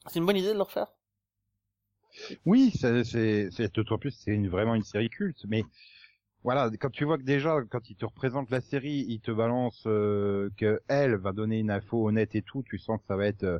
[0.08, 0.88] c'est une bonne idée de le refaire.
[2.46, 5.64] Oui, c'est, d'autant plus, c'est une, vraiment une série culte, mais
[6.44, 9.84] voilà, quand tu vois que déjà, quand il te représente la série, il te balance
[9.86, 13.26] euh, que elle va donner une info honnête et tout, tu sens que ça va
[13.26, 13.58] être euh,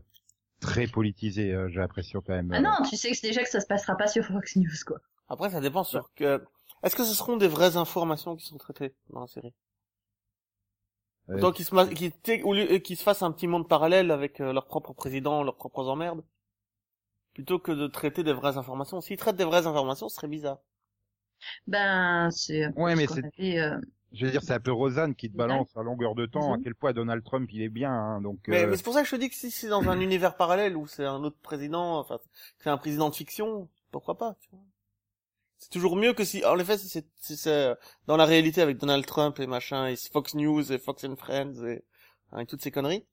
[0.62, 2.51] très politisé, euh, j'ai l'impression quand même.
[2.53, 4.68] Ah non, tu sais que c'est déjà que ça se passera pas sur Fox News,
[4.87, 4.98] quoi.
[5.29, 6.42] Après, ça dépend sur que,
[6.83, 9.53] est-ce que ce seront des vraies informations qui sont traitées dans la série?
[11.29, 13.46] Euh, Autant qu'ils se, ma- qu'ils, t'aient- au lieu- euh, qu'ils se fassent un petit
[13.46, 16.22] monde parallèle avec euh, leur propre président, leurs propres emmerdes,
[17.35, 19.01] plutôt que de traiter des vraies informations.
[19.01, 20.59] S'ils traitent des vraies informations, ce serait bizarre.
[21.66, 23.81] Ben, c'est un peu Ouais, ce mais c'est- avait, euh,
[24.14, 26.59] Je veux dire, c'est un peu Rosanne qui te balance à longueur de temps à
[26.62, 28.40] quel point Donald Trump il est bien, hein, donc.
[28.48, 30.01] Mais, euh, mais c'est pour ça que je te dis que si c'est dans un
[30.01, 32.18] univers parallèle où c'est un autre président, enfin,
[32.59, 34.61] c'est un président de fiction, pourquoi pas, tu vois.
[35.59, 37.75] C'est toujours mieux que si, en effet, si c'est, si c'est euh,
[38.07, 41.64] dans la réalité avec Donald Trump et machin, et Fox News et Fox and Friends
[41.64, 41.85] et,
[42.33, 43.07] hein, et toutes ces conneries.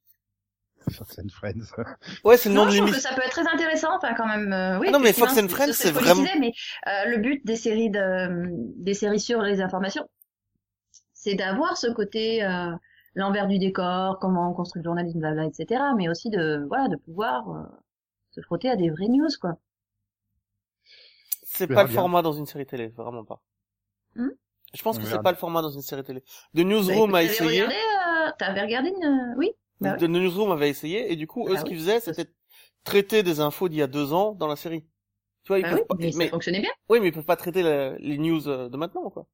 [0.92, 1.72] Fox and Friends.
[2.24, 3.10] Ouais, c'est le nom Non, de je trouve l'émission.
[3.10, 4.52] que ça peut être très intéressant, enfin quand même.
[4.52, 6.52] euh, oui, Ah non, mais Fox and Friends, c'est vraiment- Mais
[6.88, 8.48] euh, le but des séries de,
[8.82, 10.10] des séries sur les informations,
[11.20, 12.72] c'est d'avoir ce côté euh,
[13.16, 15.94] l'envers du décor, comment on construit le journalisme, blabla, etc.
[15.96, 17.64] Mais aussi de voilà de pouvoir euh,
[18.32, 19.58] se frotter à des vraies news, quoi.
[21.44, 21.90] C'est pas le bien.
[21.90, 23.44] format dans une série télé, vraiment pas.
[24.16, 24.30] Hmm
[24.74, 26.22] Je pense On que c'est pas le format dans une série télé.
[26.56, 27.72] The Bah, Newsroom écoute, a t'avais essayé.
[27.72, 29.34] regardé, euh, T'avais regardé une...
[29.38, 29.52] Oui.
[29.82, 31.72] Bah The Newsroom avait essayé, et du coup, eux, Ah ce oui.
[31.72, 32.28] qu'ils faisaient, c'était
[32.84, 34.84] traiter des infos d'il y a deux ans dans la série.
[35.44, 36.72] Tu vois, ils Bah peuvent oui, pas, mais ça fonctionnait bien.
[36.90, 39.28] oui, mais ils peuvent pas traiter la- les news euh, de maintenant, quoi.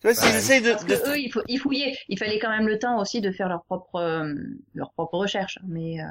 [0.00, 1.96] Tu vois, s'ils essayent de, Parce de- que eux, ils, fou- ils fouillaient.
[2.08, 4.34] Il fallait quand même le temps aussi de faire leur propre, euh,
[4.74, 5.58] leur propre recherche.
[5.66, 6.04] Mais euh,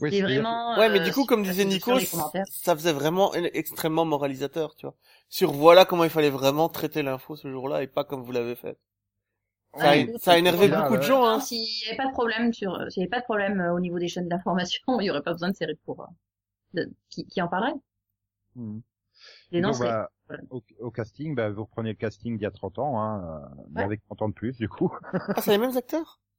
[0.00, 0.76] Oui, c'était c'est-à-dire vraiment.
[0.76, 4.94] Ouais, mais euh, du coup, comme disait Nico, ça faisait vraiment extrêmement moralisateur, tu vois.
[5.28, 8.54] Sur voilà comment il fallait vraiment traiter l'info ce jour-là et pas comme vous l'avez
[8.56, 8.78] fait.
[9.76, 11.40] Ça, a, ça a énervé c'est beaucoup de gens, hein.
[11.40, 13.80] S'il n'y avait pas de problème sur, s'il n'y avait pas de problème euh, au
[13.80, 16.06] niveau des chaînes d'information, il n'y aurait pas besoin de séries pour, euh,
[16.74, 17.74] de- qui, qui en parlerait.
[19.50, 19.88] Les Donc, lancerait.
[19.88, 20.10] bah.
[20.50, 23.62] Au, au casting, bah, vous reprenez le casting d'il y a 30 ans, hein, euh,
[23.70, 23.84] mais Ouais.
[23.84, 24.92] avec 30 ans de plus, du coup.
[25.12, 26.20] Ah, c'est les mêmes acteurs?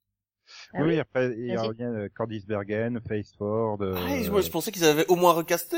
[0.73, 1.00] Ah oui, oui.
[1.00, 1.67] après, il Vas-y.
[1.67, 5.15] revient euh, Candice Bergen, Face Ford, euh, Ah, je, moi, je pensais qu'ils avaient au
[5.17, 5.78] moins recasté.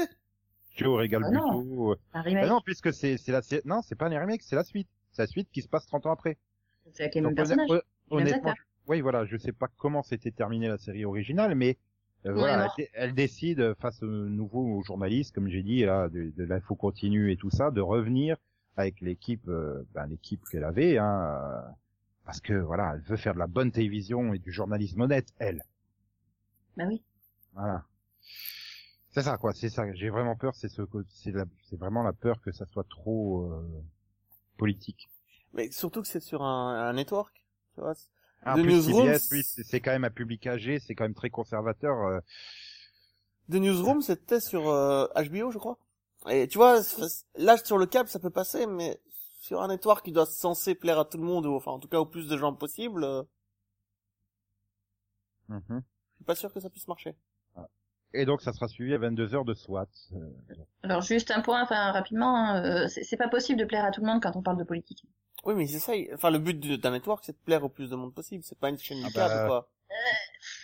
[0.76, 1.62] Joe Regal Ah non.
[1.91, 2.48] Un Bah remake.
[2.50, 4.88] non, puisque c'est, c'est la, non, c'est pas les remakes, c'est la suite.
[5.12, 6.38] C'est la suite qui se passe 30 ans après.
[6.93, 7.69] c'est avec les mêmes Donc, personnages.
[7.69, 8.54] honnêt- les mêmes honnêtement,
[8.88, 11.78] oui, voilà, je sais pas comment s'était terminée la série originale, mais
[12.26, 16.44] voilà, est elle, décide euh, face aux nouveaux journalistes, comme j'ai dit là, de, de
[16.44, 18.38] l'info continue et tout ça, de revenir
[18.78, 21.62] avec l'équipe, euh, ben, l'équipe qu'elle avait, hein, euh,
[22.26, 25.64] parce que voilà, elle veut faire de la bonne télévision et du journalisme honnête, elle.
[26.78, 27.02] Bah oui.
[27.54, 27.84] Voilà.
[29.12, 29.54] C'est ça, quoi.
[29.54, 29.92] C'est ça.
[29.94, 30.54] J'ai vraiment peur.
[30.56, 33.84] C'est ce, co- c'est la- c'est vraiment la peur que ça soit trop euh,
[34.58, 35.10] politique.
[35.54, 37.96] Mais surtout que c'est sur un, un network, tu vois.
[38.43, 40.80] Ah, en The plus, Newsroom, CBS, oui, c'est quand même un public âgé.
[40.80, 42.06] C'est quand même très conservateur.
[42.06, 42.19] euh,
[43.52, 45.78] The Newsroom, c'était sur euh, HBO, je crois.
[46.30, 46.82] Et tu vois,
[47.36, 48.99] là, sur le câble, ça peut passer, mais
[49.39, 51.88] sur un network qui doit censé plaire à tout le monde, ou enfin, en tout
[51.88, 53.23] cas, au plus de gens possible, euh,
[55.47, 55.62] mhm.
[55.69, 57.15] je suis pas sûr que ça puisse marcher.
[58.13, 59.88] Et donc, ça sera suivi à 22 heures de SWAT.
[60.13, 60.30] euh,
[60.82, 64.02] Alors juste un point, enfin rapidement, hein, euh, c'est pas possible de plaire à tout
[64.02, 65.06] le monde quand on parle de politique.
[65.43, 65.95] Oui, mais c'est ça.
[65.95, 68.43] il- Enfin, le but du- d'un network, c'est de plaire au plus de monde possible.
[68.43, 69.69] C'est pas une chaîne Ah du câble, bah, quoi.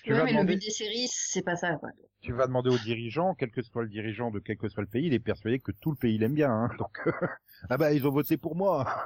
[0.04, 1.90] Tu Ouais, vas mais le but des séries, c'est pas ça, quoi.
[2.22, 4.90] Tu vas demander aux dirigeants, quel que soit le dirigeant de quel que soit le
[4.90, 6.52] pays, il est persuadé que tout le pays l'aime bien.
[6.52, 6.98] Hein, donc,
[7.70, 9.06] ah bah, ils ont voté pour moi.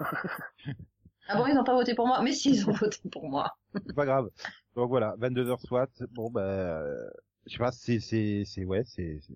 [1.28, 2.22] Ah bon, ils ont pas voté pour moi?
[2.22, 3.58] Mais si, ils ont voté pour moi.
[3.88, 4.30] C'est pas grave.
[4.76, 5.88] Donc voilà, 22h SWAT.
[6.12, 7.10] Bon bah, euh,
[7.46, 9.36] je sais pas, c'est c'est c'est ouais, c'est c'est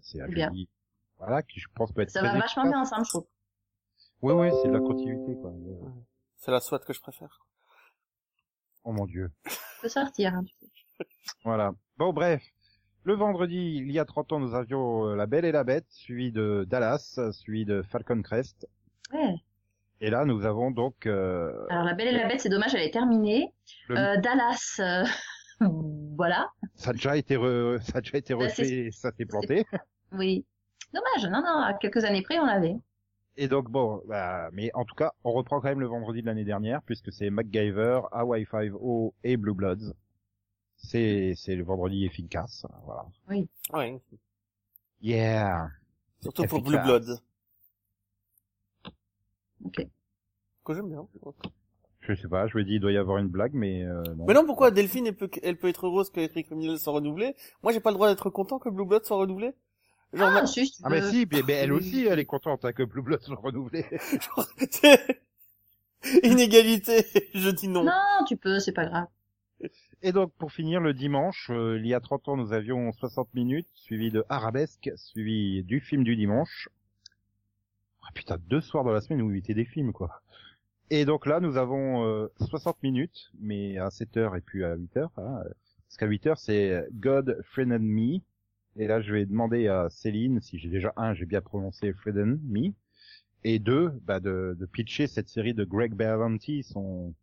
[0.00, 0.20] c'est
[1.18, 2.10] Voilà, qui je pense peut être.
[2.10, 3.26] Ça très va vachement bien ensemble, je trouve.
[4.22, 5.52] Oui oui, c'est de la continuité quoi.
[6.36, 7.40] C'est la SWAT que je préfère.
[8.84, 9.30] Oh mon dieu.
[9.46, 10.70] Je peux sortir, hein, tu sais.
[11.44, 11.72] Voilà.
[11.96, 12.42] Bon, bref.
[13.04, 15.86] Le vendredi, il y a 30 ans, nous avions euh, La Belle et la Bête,
[15.88, 18.66] suivi de Dallas, suivi de Falcon Crest.
[19.12, 19.34] Ouais.
[20.00, 22.82] Et là, nous avons donc euh, Alors, La Belle et la Bête, c'est dommage, elle
[22.82, 23.52] est terminée.
[23.88, 25.04] le- Euh, Dallas, euh,
[26.16, 26.50] voilà.
[26.74, 29.64] ça a déjà été re- ça a déjà été Bah, refait, ça s'est planté.
[30.12, 30.44] Oui.
[30.92, 32.76] Dommage, non, non, à quelques années près, on l'avait.
[33.40, 36.26] Et donc bon, bah, mais en tout cas, on reprend quand même le vendredi de
[36.26, 39.94] l'année dernière puisque c'est MacGyver, Hawaii Five-O et Blue Bloods.
[40.76, 43.06] C'est c'est le vendredi efficace, voilà.
[43.72, 44.00] Ouais.
[45.00, 45.70] Yeah.
[46.20, 46.62] Surtout pour.
[46.62, 47.20] Blue Bloods.
[49.64, 49.86] Ok.
[50.64, 51.06] Que j'aime bien.
[52.00, 54.24] Je sais pas, je me dis il doit y avoir une blague, mais euh, non.
[54.26, 57.36] Mais non, pourquoi Delphine, elle peut, elle peut être heureuse que Esprit criminel soit renouvelé?
[57.62, 59.52] Moi, j'ai pas le droit d'être content que Blue Blood soit renouvelé?
[60.12, 62.82] Genre, Ah, si, Ah mais si, mais, mais elle aussi, elle est contente hein, que
[62.82, 63.84] Blue Bloods soit renouvelé.
[66.22, 67.84] Inégalité, je dis non.
[67.84, 69.06] Non, tu peux, c'est pas grave.
[70.02, 73.34] Et donc, pour finir, le dimanche, euh, il y a 30 ans, nous avions 60
[73.34, 76.68] minutes, suivi de Arabesque, suivi du film du dimanche.
[78.02, 80.22] Ah, putain, deux soirs dans la semaine où il était des films, quoi.
[80.90, 85.08] Et donc là, nous avons euh, 60 minutes, mais à 7h et puis à 8h.
[85.16, 85.42] Hein,
[85.88, 88.20] parce qu'à 8h, c'est God, Friend and Me.
[88.78, 92.16] Et là, je vais demander à Céline, si j'ai déjà un, j'ai bien prononcé Friend
[92.18, 92.72] and Me.
[93.44, 97.14] Et deux, bah, de, de pitcher cette série de Greg Berlanti, son,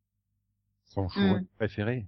[0.85, 1.45] son show Mm.
[1.57, 2.05] préféré.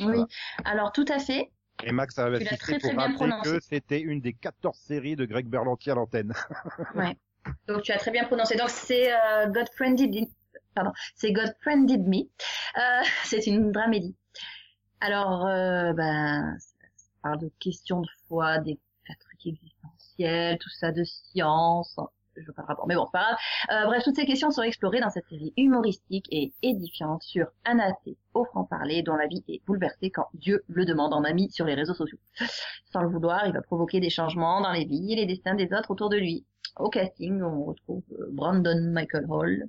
[0.00, 0.22] Oui.
[0.64, 1.50] Alors, tout à fait.
[1.84, 3.50] Et Max a assisté très, très pour bien rappeler prononcé.
[3.50, 6.32] que c'était une des 14 séries de Greg Berlanti à l'antenne.
[7.68, 8.56] Donc, tu as très bien prononcé.
[8.56, 10.26] Donc, c'est euh, God Friended,
[10.74, 12.18] pardon, c'est God Friended Me.
[12.18, 14.14] Euh, c'est une dramédie.
[15.00, 18.78] Alors, euh, ben, ça parle de questions de foi, des
[19.40, 21.96] trucs existentiels, tout ça de science.
[22.36, 23.38] Je veux pas le rapport, mais bon, c'est pas grave.
[23.70, 27.78] Euh, bref, toutes ces questions sont explorées dans cette série humoristique et édifiante sur un
[27.80, 31.66] athée au franc-parler dont la vie est bouleversée quand Dieu le demande en ami sur
[31.66, 32.18] les réseaux sociaux.
[32.92, 35.72] Sans le vouloir, il va provoquer des changements dans les vies et les destins des
[35.72, 36.46] autres autour de lui.
[36.76, 39.64] Au casting, on retrouve euh, Brandon Michael Hall,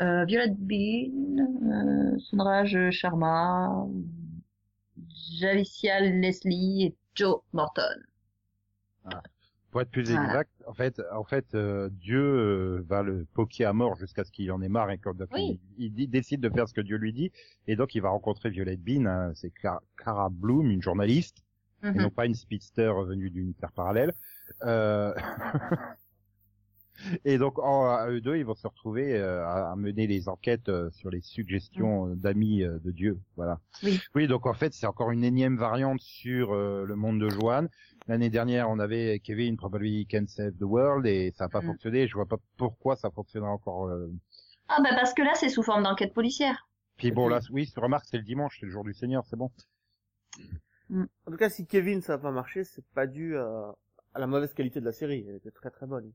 [0.00, 3.86] euh, Violet Bean, euh, Sharma,
[5.38, 8.09] Javicia Leslie et Joe Morton.
[9.70, 10.24] Pour être plus Voilà.
[10.26, 14.32] exact, en fait, en fait, euh, Dieu euh, va le poquer à mort jusqu'à ce
[14.32, 15.60] qu'il en ait marre et quand donc, Oui.
[15.78, 17.30] il, décide de faire ce que Dieu lui dit.
[17.68, 21.44] Et donc, il va rencontrer Violette Bean, hein, c'est Clara, Clara Bloom, une journaliste,
[21.84, 22.02] et Mhm.
[22.02, 24.12] non pas une speedster venue d'une terre parallèle.
[24.64, 25.14] Euh...
[27.24, 30.28] et donc, en, à eux deux, ils vont se retrouver euh, à, à mener les
[30.28, 33.20] enquêtes euh, sur les suggestions euh, d'amis de Dieu.
[33.36, 33.60] Voilà.
[33.82, 34.00] Oui.
[34.14, 37.68] Oui, donc en fait, c'est encore une énième variante sur le monde de Joanne.
[38.10, 41.66] L'année dernière, on avait Kevin Probably Can Save the World et ça n'a pas Mm.
[41.66, 42.08] fonctionné.
[42.08, 43.86] Je vois pas pourquoi ça fonctionnera encore.
[43.86, 44.10] euh.
[44.68, 46.68] Ah bah parce que là c'est sous forme d'enquête policière.
[46.96, 49.48] Puis bon, là, oui, remarque, c'est le dimanche, c'est le jour du Seigneur, c'est bon.
[50.92, 53.76] En tout cas, si Kevin, ça a pas marché, c'est pas dû à,
[54.14, 55.24] à la mauvaise qualité de la série.
[55.28, 56.10] Elle était très très bonne.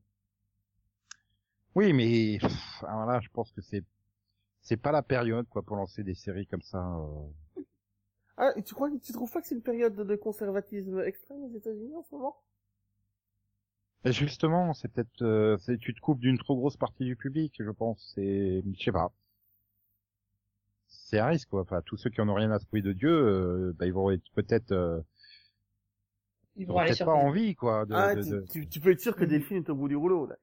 [1.74, 3.84] Oui, mais pff, ah, voilà, je pense que c'est
[4.60, 6.78] c'est pas la période quoi pour lancer des séries comme ça.
[6.78, 7.26] euh.
[8.36, 11.42] Ah, et tu crois que tu trouves pas que c'est une période de, conservatisme extrême
[11.42, 12.36] aux États-Unis en ce moment?
[14.04, 17.70] Et justement, c'est peut-être euh, tu te coupes d'une trop grosse partie du public, je
[17.70, 18.12] pense.
[18.14, 19.10] C'est je sais pas.
[20.86, 21.62] C'est un risque quoi.
[21.62, 24.10] Enfin, tous ceux qui en ont rien à secouer de Dieu, euh, bah, ils vont
[24.10, 25.00] être peut-être euh,
[26.56, 29.16] Ils peut-être pas envie quoi de, Ah, de- tu, de- tu, tu peux être sûr
[29.16, 29.24] que.
[29.24, 30.26] Delphine est au bout du rouleau.
[30.26, 30.36] Là.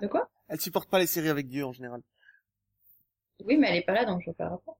[0.00, 0.28] De quoi?
[0.48, 2.02] Elle supporte pas les séries avec Dieu en général.
[3.44, 4.79] Oui mais elle est pas là donc je peux pas le rapport.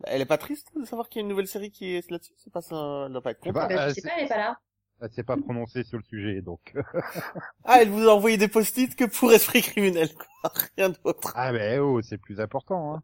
[0.00, 2.10] Bah, Elle est pas triste de savoir qu'il y a une nouvelle série qui est
[2.10, 2.32] là-dessus.
[2.36, 3.04] C'est pas ça.
[3.06, 3.68] Elle doit pas être contente.
[3.68, 4.60] pas, Bah, euh, je sais c'est- pas, elle est pas là.
[5.02, 6.74] Elle s'est pas prononcée sur le sujet, donc.
[7.64, 10.52] Ah, elle vous a envoyé des post-it que pour esprit criminel, quoi.
[10.76, 11.32] Rien d'autre.
[11.34, 12.94] ah ben oh, c'est plus important.
[12.94, 13.02] Hein.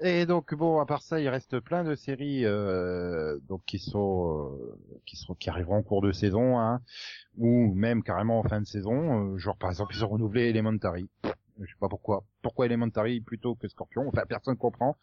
[0.00, 4.50] Et donc bon, à part ça, il reste plein de séries euh, donc qui sont
[4.60, 6.82] euh, qui sont qui arriveront en cours de saison, hein,
[7.38, 9.34] ou même carrément en fin de saison.
[9.34, 11.08] euh, genre par exemple, ils ont renouvelé Elementary.
[11.60, 12.24] Je sais pas pourquoi.
[12.42, 14.08] Pourquoi Elementary plutôt que Scorpion?
[14.08, 14.96] Enfin, personne comprend.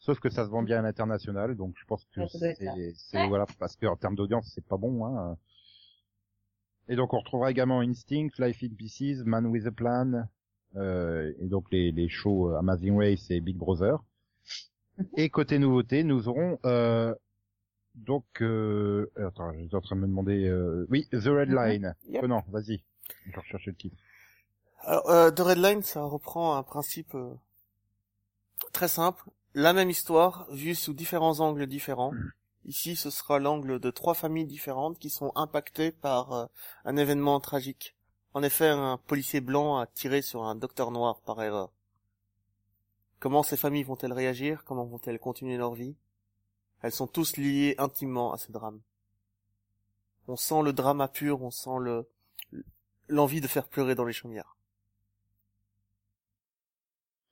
[0.00, 2.68] Sauf que ça se vend bien à l'international, donc je pense que c'est
[3.14, 3.28] Ouais.
[3.28, 5.04] voilà parce que en termes d'audience, c'est pas bon.
[5.06, 5.36] Hein.
[6.88, 10.28] Et donc on retrouvera également Instinct, Life in Pieces, Man with a Plan,
[10.76, 13.98] euh, et donc les, les shows Amazing Race et Big Brother.
[15.16, 17.14] Et côté nouveauté, nous aurons euh,
[17.94, 21.56] donc euh, attends, j'étais en train de me demander euh, oui The Red Mhm.
[21.66, 21.94] Line.
[22.08, 22.20] Yep.
[22.24, 22.82] Oh non, vas-y,
[23.26, 23.96] je vais rechercher le titre.
[24.82, 27.32] Alors, euh, The Red Line, ça reprend un principe euh,
[28.72, 29.22] très simple.
[29.60, 32.12] La même histoire, vue sous différents angles différents.
[32.64, 36.46] Ici, ce sera l'angle de trois familles différentes qui sont impactées par euh,
[36.84, 37.96] un événement tragique.
[38.34, 41.72] En effet, un policier blanc a tiré sur un docteur noir par erreur.
[43.18, 44.62] Comment ces familles vont-elles réagir?
[44.62, 45.96] Comment vont-elles continuer leur vie?
[46.80, 48.80] Elles sont tous liées intimement à ce drame.
[50.28, 52.08] On sent le drama pur, on sent le
[53.08, 54.56] l'envie de faire pleurer dans les chaumières.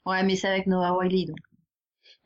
[0.04, 1.38] Ouais, mais c'est avec Noah Wiley, donc.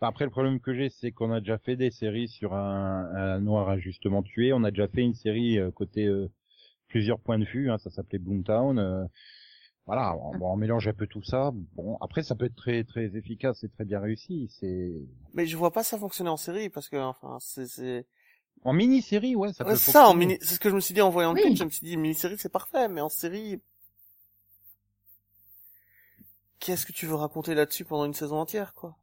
[0.01, 3.05] Enfin, Après, le problème que j'ai, c'est qu'on a déjà fait des séries sur un,
[3.15, 4.53] un noir injustement tué.
[4.53, 6.31] On a déjà fait une série euh, côté euh,
[6.89, 7.71] plusieurs points de vue.
[7.71, 8.79] hein, ça s'appelait Boomtown.
[8.79, 9.05] euh,
[9.87, 11.53] voilà, on, bon, on mélange un peu tout ça.
[11.75, 14.49] Bon, après, ça peut être très très efficace et très bien réussi.
[14.51, 14.93] C'est
[15.35, 18.07] Mais je vois pas ça fonctionner en série parce que enfin c'est c'est
[18.63, 19.77] en mini-série, ouais, ça Ouais, peut.
[19.77, 20.15] c'est ça en fonctionner.
[20.15, 21.87] mini c'est ce que je me suis dit en voyant le pitch, je me suis
[21.87, 23.61] dit mini-série c'est parfait mais en série
[26.61, 28.97] qu'est-ce que tu veux raconter là-dessus pendant une saison entière quoi?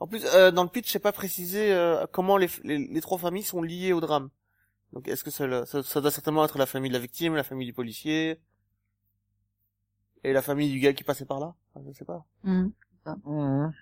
[0.00, 3.18] En plus euh, dans le pitch c'est pas précisé euh, comment les, les les trois
[3.18, 4.30] familles sont liées au drame.
[4.94, 7.34] Donc est-ce que ça, le- ça ça doit certainement être la famille de la victime,
[7.36, 8.40] la famille du policier
[10.24, 11.54] et la famille du gars qui passait par là?
[11.74, 12.24] Enfin, Je sais pas.
[12.44, 12.68] Hmm.
[13.24, 13.72] Mhm.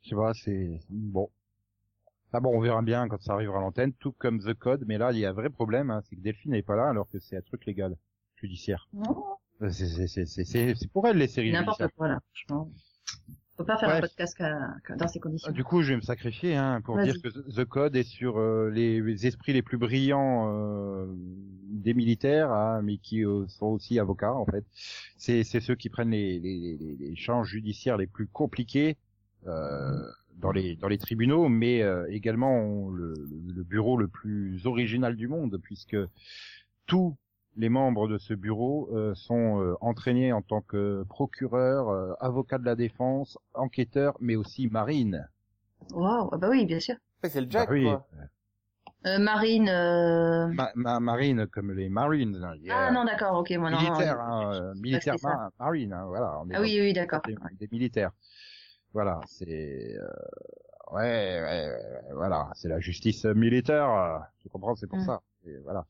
[0.00, 1.30] Tu vois, c'est bon.
[2.32, 4.84] Ah bon, on verra bien quand ça arrivera à l'antenne, tout comme The Code.
[4.86, 6.88] Mais là, il y a un vrai problème, hein, c'est que Delphine n'est pas là
[6.88, 7.96] alors que c'est un truc légal,
[8.36, 8.88] judiciaire.
[8.92, 12.20] Non, C'est c'est c'est c'est c'est c'est pour elle les séries n'importe quoi, là,
[13.56, 13.64] franchement.
[13.64, 14.10] Faut pas faire un Bref.
[14.10, 15.50] podcast qu'à- qu'à- dans ces conditions.
[15.52, 18.70] Du coup, je vais me sacrifier hein, pour dire que The Code est sur euh,
[18.70, 21.06] les, les esprits les plus brillants euh,
[21.68, 24.64] des militaires, hein, mais qui euh, sont aussi avocats en fait.
[25.16, 28.96] C'est ceux qui prennent les les, les, les champs judiciaires les plus compliqués
[29.46, 29.96] euh,
[30.38, 33.14] dans les dans les tribunaux, mais euh, également le,
[33.54, 35.96] le bureau le plus original du monde, puisque
[36.86, 37.16] tous
[37.56, 42.58] les membres de ce bureau euh, sont euh, entraînés en tant que procureurs, euh, avocats
[42.58, 45.28] de la défense, enquêteurs, mais aussi marines.
[45.92, 46.96] Wow, ah bah oui, bien sûr.
[47.22, 47.84] Ouais, c'est le Jack Bah oui.
[47.84, 48.06] quoi.
[49.06, 50.48] Euh, Marine, euh...
[50.48, 52.42] Ma, ma- marine comme les Marines.
[52.42, 53.76] hein, Ah non, d'accord, ok, moi non.
[53.76, 54.22] non, militaires, non.
[54.22, 55.28] hein, euh, ça.
[55.28, 56.40] ma- marines, hein, voilà.
[56.40, 57.20] on est Ah oui, oui, d'accord.
[57.24, 58.10] des, des militaires.
[58.92, 60.08] Voilà, c'est euh,
[60.92, 63.90] ouais, ouais, ouais, voilà, c'est la justice militaire.
[63.90, 65.06] euh, Tu comprends, c'est pour Mm.
[65.06, 65.20] ça.
[65.46, 65.86] Et voilà,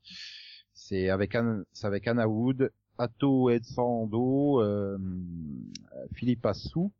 [0.77, 4.97] c'est avec Anne, c'est avec Anna Wood, Atto Edsando, euh,
[6.13, 6.91] Philippe Assou.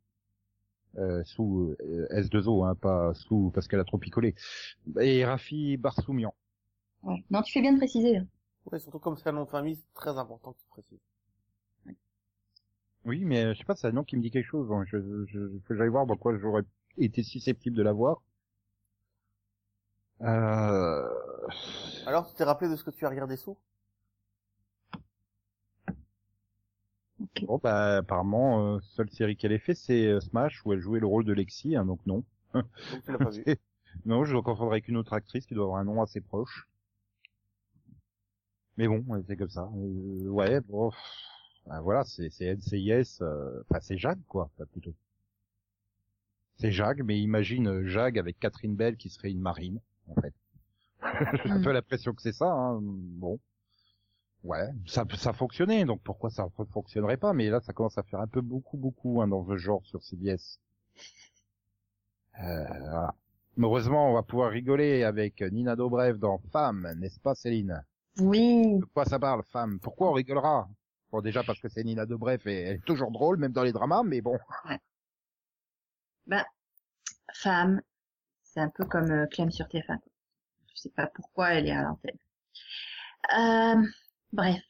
[0.96, 4.34] Euh, sous euh, S2O, hein, pas sous parce qu'elle a trop picolé.
[5.00, 6.34] Et Rafi Barsoumian.
[7.04, 7.22] Ouais.
[7.30, 8.16] Non, tu fais bien de préciser.
[8.16, 8.26] hein.
[8.72, 10.98] Ouais, surtout comme c'est un nom de famille, c'est très important que tu précises.
[13.04, 14.66] Oui, mais euh, je sais pas, c'est un nom qui me dit quelque chose.
[14.66, 16.64] Bon, je, je, faut que j'aille voir dans quoi j'aurais
[16.96, 18.22] été susceptible de l'avoir.
[20.22, 21.08] Euh...
[22.06, 23.56] Alors, tu t'es rappelé de ce que tu as regardé sous
[27.42, 31.00] Bon, bah, apparemment, euh, seule série qu'elle ait fait, c'est euh, Smash, où elle jouait
[31.00, 32.24] le rôle de Lexi, hein, donc non.
[32.54, 32.64] Donc
[33.04, 33.42] tu l'as pas vu.
[33.46, 33.60] C'est-
[34.06, 36.68] non, je dois confondre avec une autre actrice qui doit avoir un nom assez proche.
[38.76, 39.68] Mais bon, c'est comme ça.
[39.76, 40.98] Euh, ouais, bon, pff,
[41.66, 44.94] bah, voilà, c'est c'est NCIS, euh, enfin c'est Jacques, quoi, plutôt.
[46.56, 50.34] C'est Jacques, mais imagine euh, Jacques avec Catherine Bell qui serait une marine, en fait.
[51.44, 52.78] J'ai un peu l'impression que c'est ça, hein.
[52.82, 53.38] bon.
[54.48, 58.02] Ouais, ça, ça fonctionnait, donc pourquoi ça ne fonctionnerait pas Mais là, ça commence à
[58.02, 60.58] faire un peu beaucoup, beaucoup hein, dans ce genre sur CBS.
[62.40, 63.14] Euh, voilà.
[63.58, 67.84] Mais heureusement, on va pouvoir rigoler avec Nina Dobrev dans Femme, n'est-ce pas Céline?
[68.20, 68.78] Oui.
[68.78, 69.80] De quoi ça parle, Femme?
[69.80, 70.66] Pourquoi on rigolera?
[71.12, 73.72] Bon, déjà parce que c'est Nina Dobrev et elle est toujours drôle, même dans les
[73.72, 74.38] dramas, mais bon.
[76.26, 76.44] Bah,
[77.32, 77.80] femme,
[78.42, 79.86] c'est un peu comme euh, Clem sur TF1.
[79.98, 80.12] quoi.
[80.74, 82.18] Je sais pas pourquoi elle est à l'antenne.
[83.38, 83.86] Euh,
[84.32, 84.62] bref,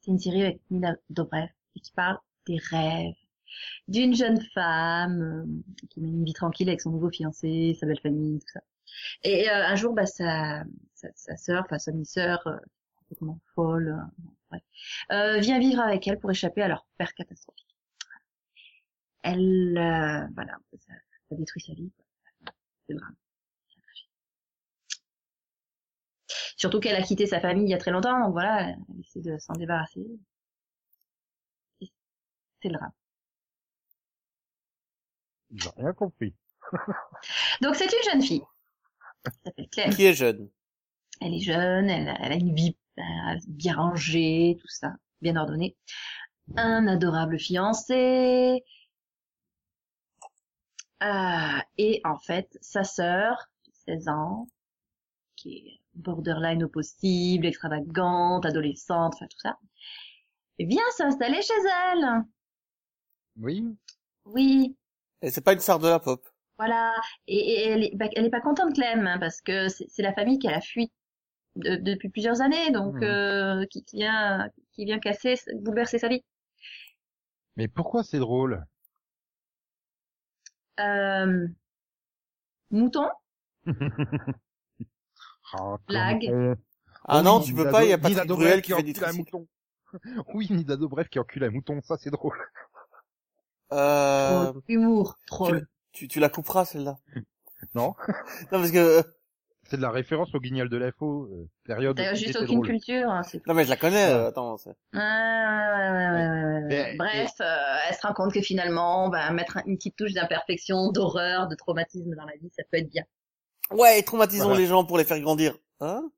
[0.00, 3.14] c'est une série avec Nina Dobrev et qui parle des rêves
[3.88, 8.00] d'une jeune femme euh, qui mène une vie tranquille avec son nouveau fiancé, sa belle
[8.00, 8.60] famille, tout ça.
[9.22, 12.56] Et euh, un jour, bah, sa, sa, sa sœur, enfin sa demi-sœur, euh,
[12.96, 14.62] complètement folle, euh, bref,
[15.12, 17.66] euh, vient vivre avec elle pour échapper à leur père catastrophique.
[19.22, 19.72] Elle,
[20.34, 20.92] voilà, ça,
[21.28, 21.90] ça détruit sa vie.
[22.86, 23.16] C'est le drame.
[23.68, 24.10] C'est la tragédie.
[26.64, 29.20] Surtout qu'elle a quitté sa famille il y a très longtemps, donc voilà, elle essaie
[29.20, 30.00] de s'en débarrasser.
[32.62, 32.92] C'est le drame.
[35.54, 36.32] J'ai rien compris.
[37.60, 38.42] Donc c'est une jeune fille.
[39.26, 39.90] Elle s'appelle Claire.
[39.94, 40.48] Qui est jeune?
[41.20, 43.02] Elle est jeune, elle, a- elle a une vie euh,
[43.46, 45.76] bien rangée, tout ça, bien ordonnée.
[46.56, 48.64] Un adorable fiancé.
[51.02, 53.50] Euh, et en fait, sa sœur,
[53.86, 54.48] 16 ans,
[55.36, 59.58] qui est borderline au possible, extravagante, adolescente, enfin tout ça,
[60.58, 61.54] vient s'installer chez
[61.92, 62.24] elle.
[63.36, 63.76] Oui.
[64.26, 64.76] Oui,
[65.22, 66.24] Et c'est pas une star de la pop.
[66.58, 66.92] voilà.
[67.26, 70.02] Et, et elle, est, bah, elle est pas contente, Clem, hein, parce que c'est c'est
[70.02, 70.92] la famille qu'elle a fui
[71.56, 73.02] de- depuis plusieurs années, donc Mhm.
[73.02, 76.24] euh, qui, qui vient qui vient casser, bouleverser sa vie.
[77.56, 78.64] Mais pourquoi c'est drôle?
[80.80, 81.48] Euh,
[82.70, 83.08] mouton,
[85.88, 86.26] Blague.
[86.28, 86.54] comment-
[87.06, 89.46] Ah non, tu peux pas, il y a Patrick Nida Bruel qui fait du mouton.
[90.34, 92.36] Oui, Nida Dobrev qui encule un mouton, ça c'est drôle.
[93.72, 95.66] Euh, humour, troll.
[95.92, 96.96] tu, tu la couperas celle-là.
[97.74, 97.94] Non
[98.52, 99.02] Non parce que,
[99.70, 101.96] C'est de la référence au guignol de l'info, euh, période.
[101.96, 102.66] T'as juste aucune drôle.
[102.66, 104.56] culture, hein, non mais je la connais, euh, attends.
[104.58, 106.62] c'est- Ouais, ouais, ouais, ouais, ouais, ouais, ouais.
[106.68, 110.90] Mais- Bref, euh, elle se rend compte que finalement, bah, mettre une petite touche d'imperfection,
[110.92, 113.04] d'horreur, de traumatisme dans la vie, ça peut être bien.
[113.70, 114.60] Ouais, traumatisons Voilà.
[114.60, 115.56] les gens pour les faire grandir.
[115.80, 116.10] Hein?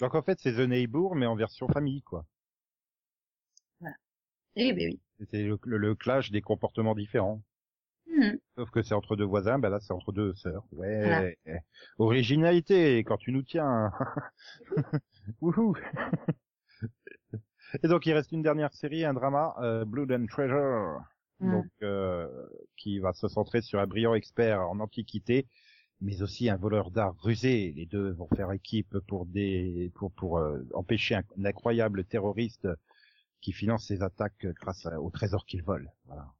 [0.00, 2.24] Donc en fait c'est The Neighbor mais en version famille quoi.
[4.56, 5.00] Oui, ben oui.
[5.30, 7.40] C'est le, le- le clash des comportements différents.
[8.06, 8.38] Mhm.
[8.56, 10.64] Sauf que c'est entre deux voisins, ben là c'est entre deux sœurs.
[10.72, 11.38] Ouais.
[11.98, 13.92] Originalité quand tu nous tiens.
[15.40, 15.76] Wouhou.
[17.82, 21.00] Et donc il reste une dernière série, un drama, euh, Blood and Treasure,
[21.38, 21.52] Mhm.
[21.52, 22.28] donc euh,
[22.76, 25.46] qui va se centrer sur un brillant expert en antiquité,
[26.00, 27.72] mais aussi un voleur d'art rusé.
[27.76, 32.68] Les deux vont faire équipe pour des pour pour euh, empêcher un, un incroyable terroriste
[33.40, 35.90] qui finance ses attaques grâce à- au trésor qu'il vole.
[36.06, 36.32] Voilà.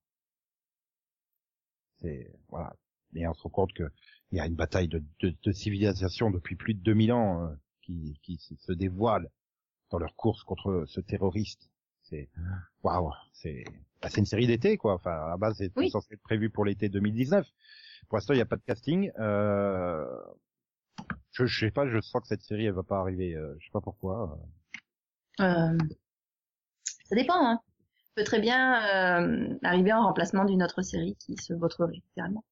[2.01, 2.75] C'est voilà.
[3.15, 3.91] Et on se rend compte que
[4.33, 7.55] il y a une bataille de, de, de civilisation depuis plus de 2000 ans euh,
[7.83, 9.29] qui, qui se, dévoile
[9.91, 11.69] dans leur course contre ce terroriste.
[12.03, 12.29] C'est
[12.83, 13.65] waouh, c'est
[14.01, 14.95] bah, c'est une série d'été quoi.
[14.95, 15.91] Enfin à la base c'est Oui.
[15.91, 17.47] censé être prévu pour l'été 2019.
[18.11, 19.11] Pour l'instant il n'y a pas de casting.
[19.19, 20.05] Euh...
[21.33, 23.35] Je, je sais pas, je sens que cette série elle va pas arriver.
[23.35, 24.39] euh, je sais pas pourquoi.
[25.41, 25.79] Euh,
[27.05, 27.61] ça dépend, hein.
[28.17, 28.83] Peut très bien
[29.23, 32.45] euh, arriver en remplacement d'une autre série qui se vautrerait littéralement.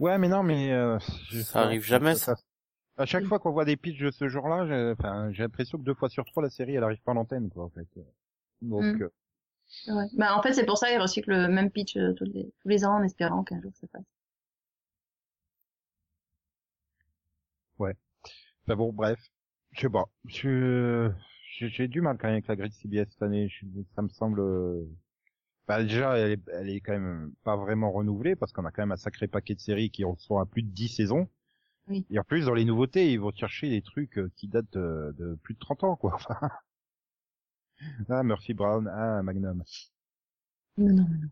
[0.00, 0.98] Ouais, mais non, mais euh,
[1.30, 2.34] je- Ça arrive jamais, ça.
[2.98, 5.84] À chaque fois qu'on voit des pitchs de ce genre-là, j'ai enfin, j'ai l'impression que
[5.84, 7.86] deux fois sur trois, la série, elle arrive pas à l'antenne, quoi, en fait.
[8.60, 9.02] Donc, Mm.
[9.02, 9.08] euh,
[9.88, 10.04] Ouais.
[10.16, 12.68] Bah, en fait, c'est pour ça qu'ils recyclent le même pitch euh, tous les, tous
[12.68, 14.04] les ans en espérant qu'un jour ça passe.
[18.66, 19.20] Enfin bon, bref,
[19.72, 20.06] je sais pas.
[20.26, 21.10] Je
[21.58, 23.48] j'ai j'ai du mal quand même avec la grille CBS cette année.
[23.48, 24.40] Je, ça me semble.
[24.40, 24.84] euh,
[25.68, 28.82] Bah, déjà, elle est, elle est quand même pas vraiment renouvelée parce qu'on a quand
[28.82, 31.28] même un sacré paquet de séries qui en sont à plus de 10 saisons.
[31.88, 32.06] Oui.
[32.10, 35.14] Et en plus, dans les nouveautés, ils vont chercher des trucs euh, qui datent de,
[35.18, 36.18] de plus de 30 ans, quoi.
[38.08, 39.62] Ah, Murphy Brown, ah, Magnum.
[40.78, 41.30] Non, non, non.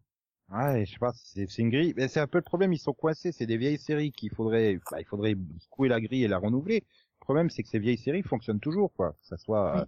[0.53, 1.95] Ouais, je sais pas, c'est c'est une grille.
[1.97, 3.33] Mais c'est un peu le problème, ils sont coincés.
[3.33, 6.85] C'est des vieilles séries qu'il faudrait, bah, il faudrait secouer la grille et la renouveler.
[7.21, 9.13] Le problème, c'est que ces vieilles séries fonctionnent toujours, quoi.
[9.13, 9.85] Que ça soit euh,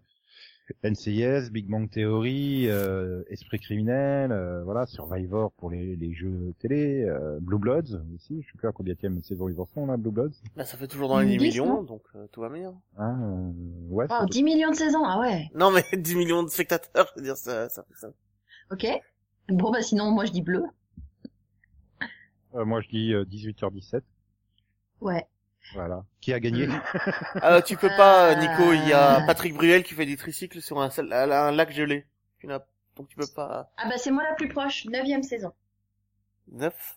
[0.91, 7.05] NCIS, Big Bang Theory, euh, Esprit criminel, euh, voilà, Survivor pour les, les jeux télé,
[7.05, 8.43] euh, Blue Bloods aussi.
[8.43, 10.33] Je sais plus à combien de saison ils en sont là, Blue Bloods.
[10.57, 12.75] Bah, ça fait toujours dans les 10 Dix, millions, non donc euh, tout va bien.
[12.97, 14.07] Hein, euh, ouais.
[14.09, 15.51] Oh, ça- 10 millions de saisons, ah ouais.
[15.55, 18.09] Non mais 10 millions de spectateurs, je veux dire, ça, ça, ça.
[18.73, 18.87] Ok.
[19.49, 20.65] Bon, bah sinon, moi je dis bleu.
[22.55, 24.03] euh, moi je dis euh, 18h17.
[25.01, 25.27] Ouais.
[25.75, 26.05] Voilà.
[26.21, 26.69] Qui a gagné?
[27.43, 28.35] Ah, tu peux pas, Euh.
[28.37, 32.07] Nico, il y a Patrick Bruel qui fait du tricycle sur un, un lac gelé.
[32.39, 32.65] Tu n'as-
[32.97, 33.71] Donc tu peux pas...
[33.77, 35.53] Ah bah c'est moi la plus proche, neuvième saison.
[36.53, 36.97] 9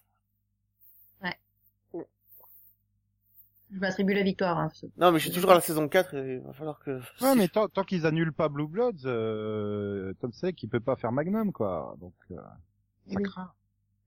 [3.72, 4.58] Je m'attribue la victoire.
[4.58, 4.70] Hein.
[4.98, 7.00] Non mais je suis toujours à la saison 4 et il va falloir que...
[7.22, 10.96] Ouais, mais tant, tant qu'ils annulent pas Blue Bloods, euh, Tom Selleck, il peut pas
[10.96, 11.96] faire Magnum, quoi.
[12.00, 12.36] Donc, euh,
[13.08, 13.24] ça Oui.
[13.24, 13.52] craint.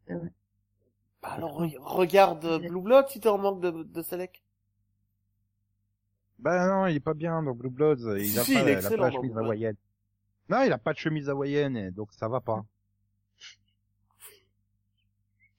[0.09, 4.43] Bah, alors re- regarde euh, Blue Blood si t'es en manque de, de Selec.
[6.41, 8.19] Ben non, il est pas bien dans Blue Bloods.
[8.19, 9.45] Il a Si, pas, il a pas la chemise Bloods.
[9.45, 9.77] hawaïenne.
[10.49, 12.65] Non, il a pas de chemise hawaïenne, et donc ça va pas.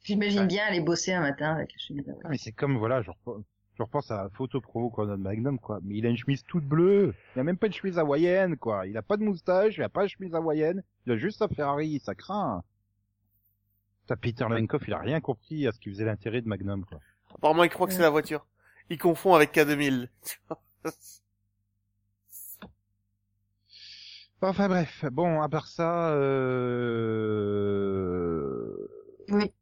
[0.04, 0.48] J'imagine Ouais.
[0.48, 3.46] bien aller bosser un matin avec la chemise à Ah, mais c'est comme, voilà, repense,
[3.76, 5.80] je repense à la photo promo qu'on a de Magnum, quoi.
[5.84, 7.14] Mais il a une chemise toute bleue.
[7.36, 8.86] Il a même pas de chemise hawaïenne, quoi.
[8.88, 10.84] Il a pas de moustache, il a pas de chemise hawaïenne.
[11.06, 12.64] Il a juste sa Ferrari, ça craint.
[14.06, 17.00] T'as Peter Lenkoff, il a rien compris à ce qui faisait l'intérêt de Magnum, quoi.
[17.34, 18.46] Apparemment il croit que c'est la voiture.
[18.90, 20.10] Il confond avec K2000.
[20.26, 20.62] tu vois.
[24.42, 26.10] Enfin bref, bon, à part ça,
[27.54, 28.76] euh...
[29.30, 29.54] Oui.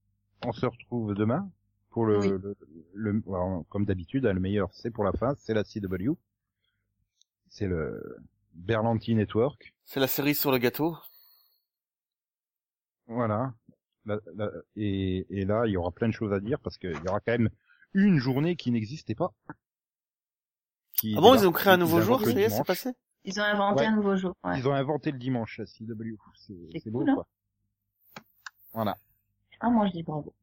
[0.43, 1.47] on se retrouve demain
[1.91, 2.30] pour le, Oui.
[2.30, 2.57] le,
[2.93, 6.13] le- alors, comme d'habitude, hein, le meilleur c'est pour la fin, c'est la CW.
[7.49, 8.17] C'est le
[8.53, 9.73] Berlanti Network.
[9.85, 10.97] c'est la cerise sur le gâteau.
[13.07, 13.53] Voilà.
[14.05, 16.91] La- la- et, et là, il y aura plein de choses à dire parce qu'il
[16.91, 17.49] y aura quand même
[17.93, 19.33] une journée qui n'existait pas.
[20.93, 22.91] Qui Ah bon, ils ont créé un nouveau jour, ça y est, c'est passé
[23.25, 23.87] Ils ont inventé Ouais.
[23.87, 24.35] un nouveau jour.
[24.43, 24.57] Ouais.
[24.59, 26.15] Ils ont inventé le dimanche à CW.
[26.35, 27.15] C'est beau, cool, hein.
[27.15, 27.27] quoi.
[28.73, 28.97] Voilà.
[29.59, 30.33] Ah, moi je dis bravo.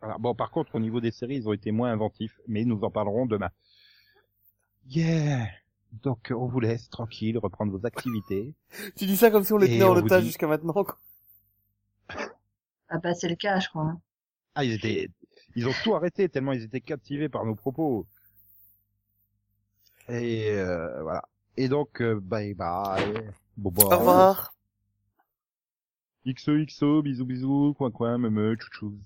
[0.00, 0.16] Voilà.
[0.18, 2.90] Bon, par contre, au niveau des séries, ils ont été moins inventifs, mais nous en
[2.90, 3.50] parlerons demain.
[4.88, 5.46] Yeah.
[6.02, 8.54] Donc, on vous laisse tranquille, reprendre vos activités.
[8.96, 10.98] Tu dis ça comme si on les tenait en otage dit- jusqu'à maintenant, quoi.
[12.90, 13.96] Ah bah c'est le cas, je crois.
[14.54, 15.10] Ah, ils étaient,
[15.56, 18.06] ils ont tout arrêté tellement ils étaient captivés par nos propos.
[20.08, 21.22] Et euh, voilà.
[21.56, 23.30] Et donc, euh, bye bye.
[23.56, 24.54] Bon, bah, Au revoir.
[26.26, 28.96] XOXO, bisous bisous, coin coin, me me, chouchous.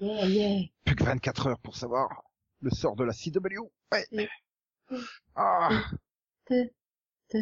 [0.00, 0.68] Yeah, yeah.
[0.84, 2.08] Plus que 24 heures pour savoir
[2.60, 3.70] le sort de la CW.
[3.92, 4.28] Ouais.
[5.34, 5.68] Ah.
[6.46, 6.70] Te,
[7.28, 7.38] te,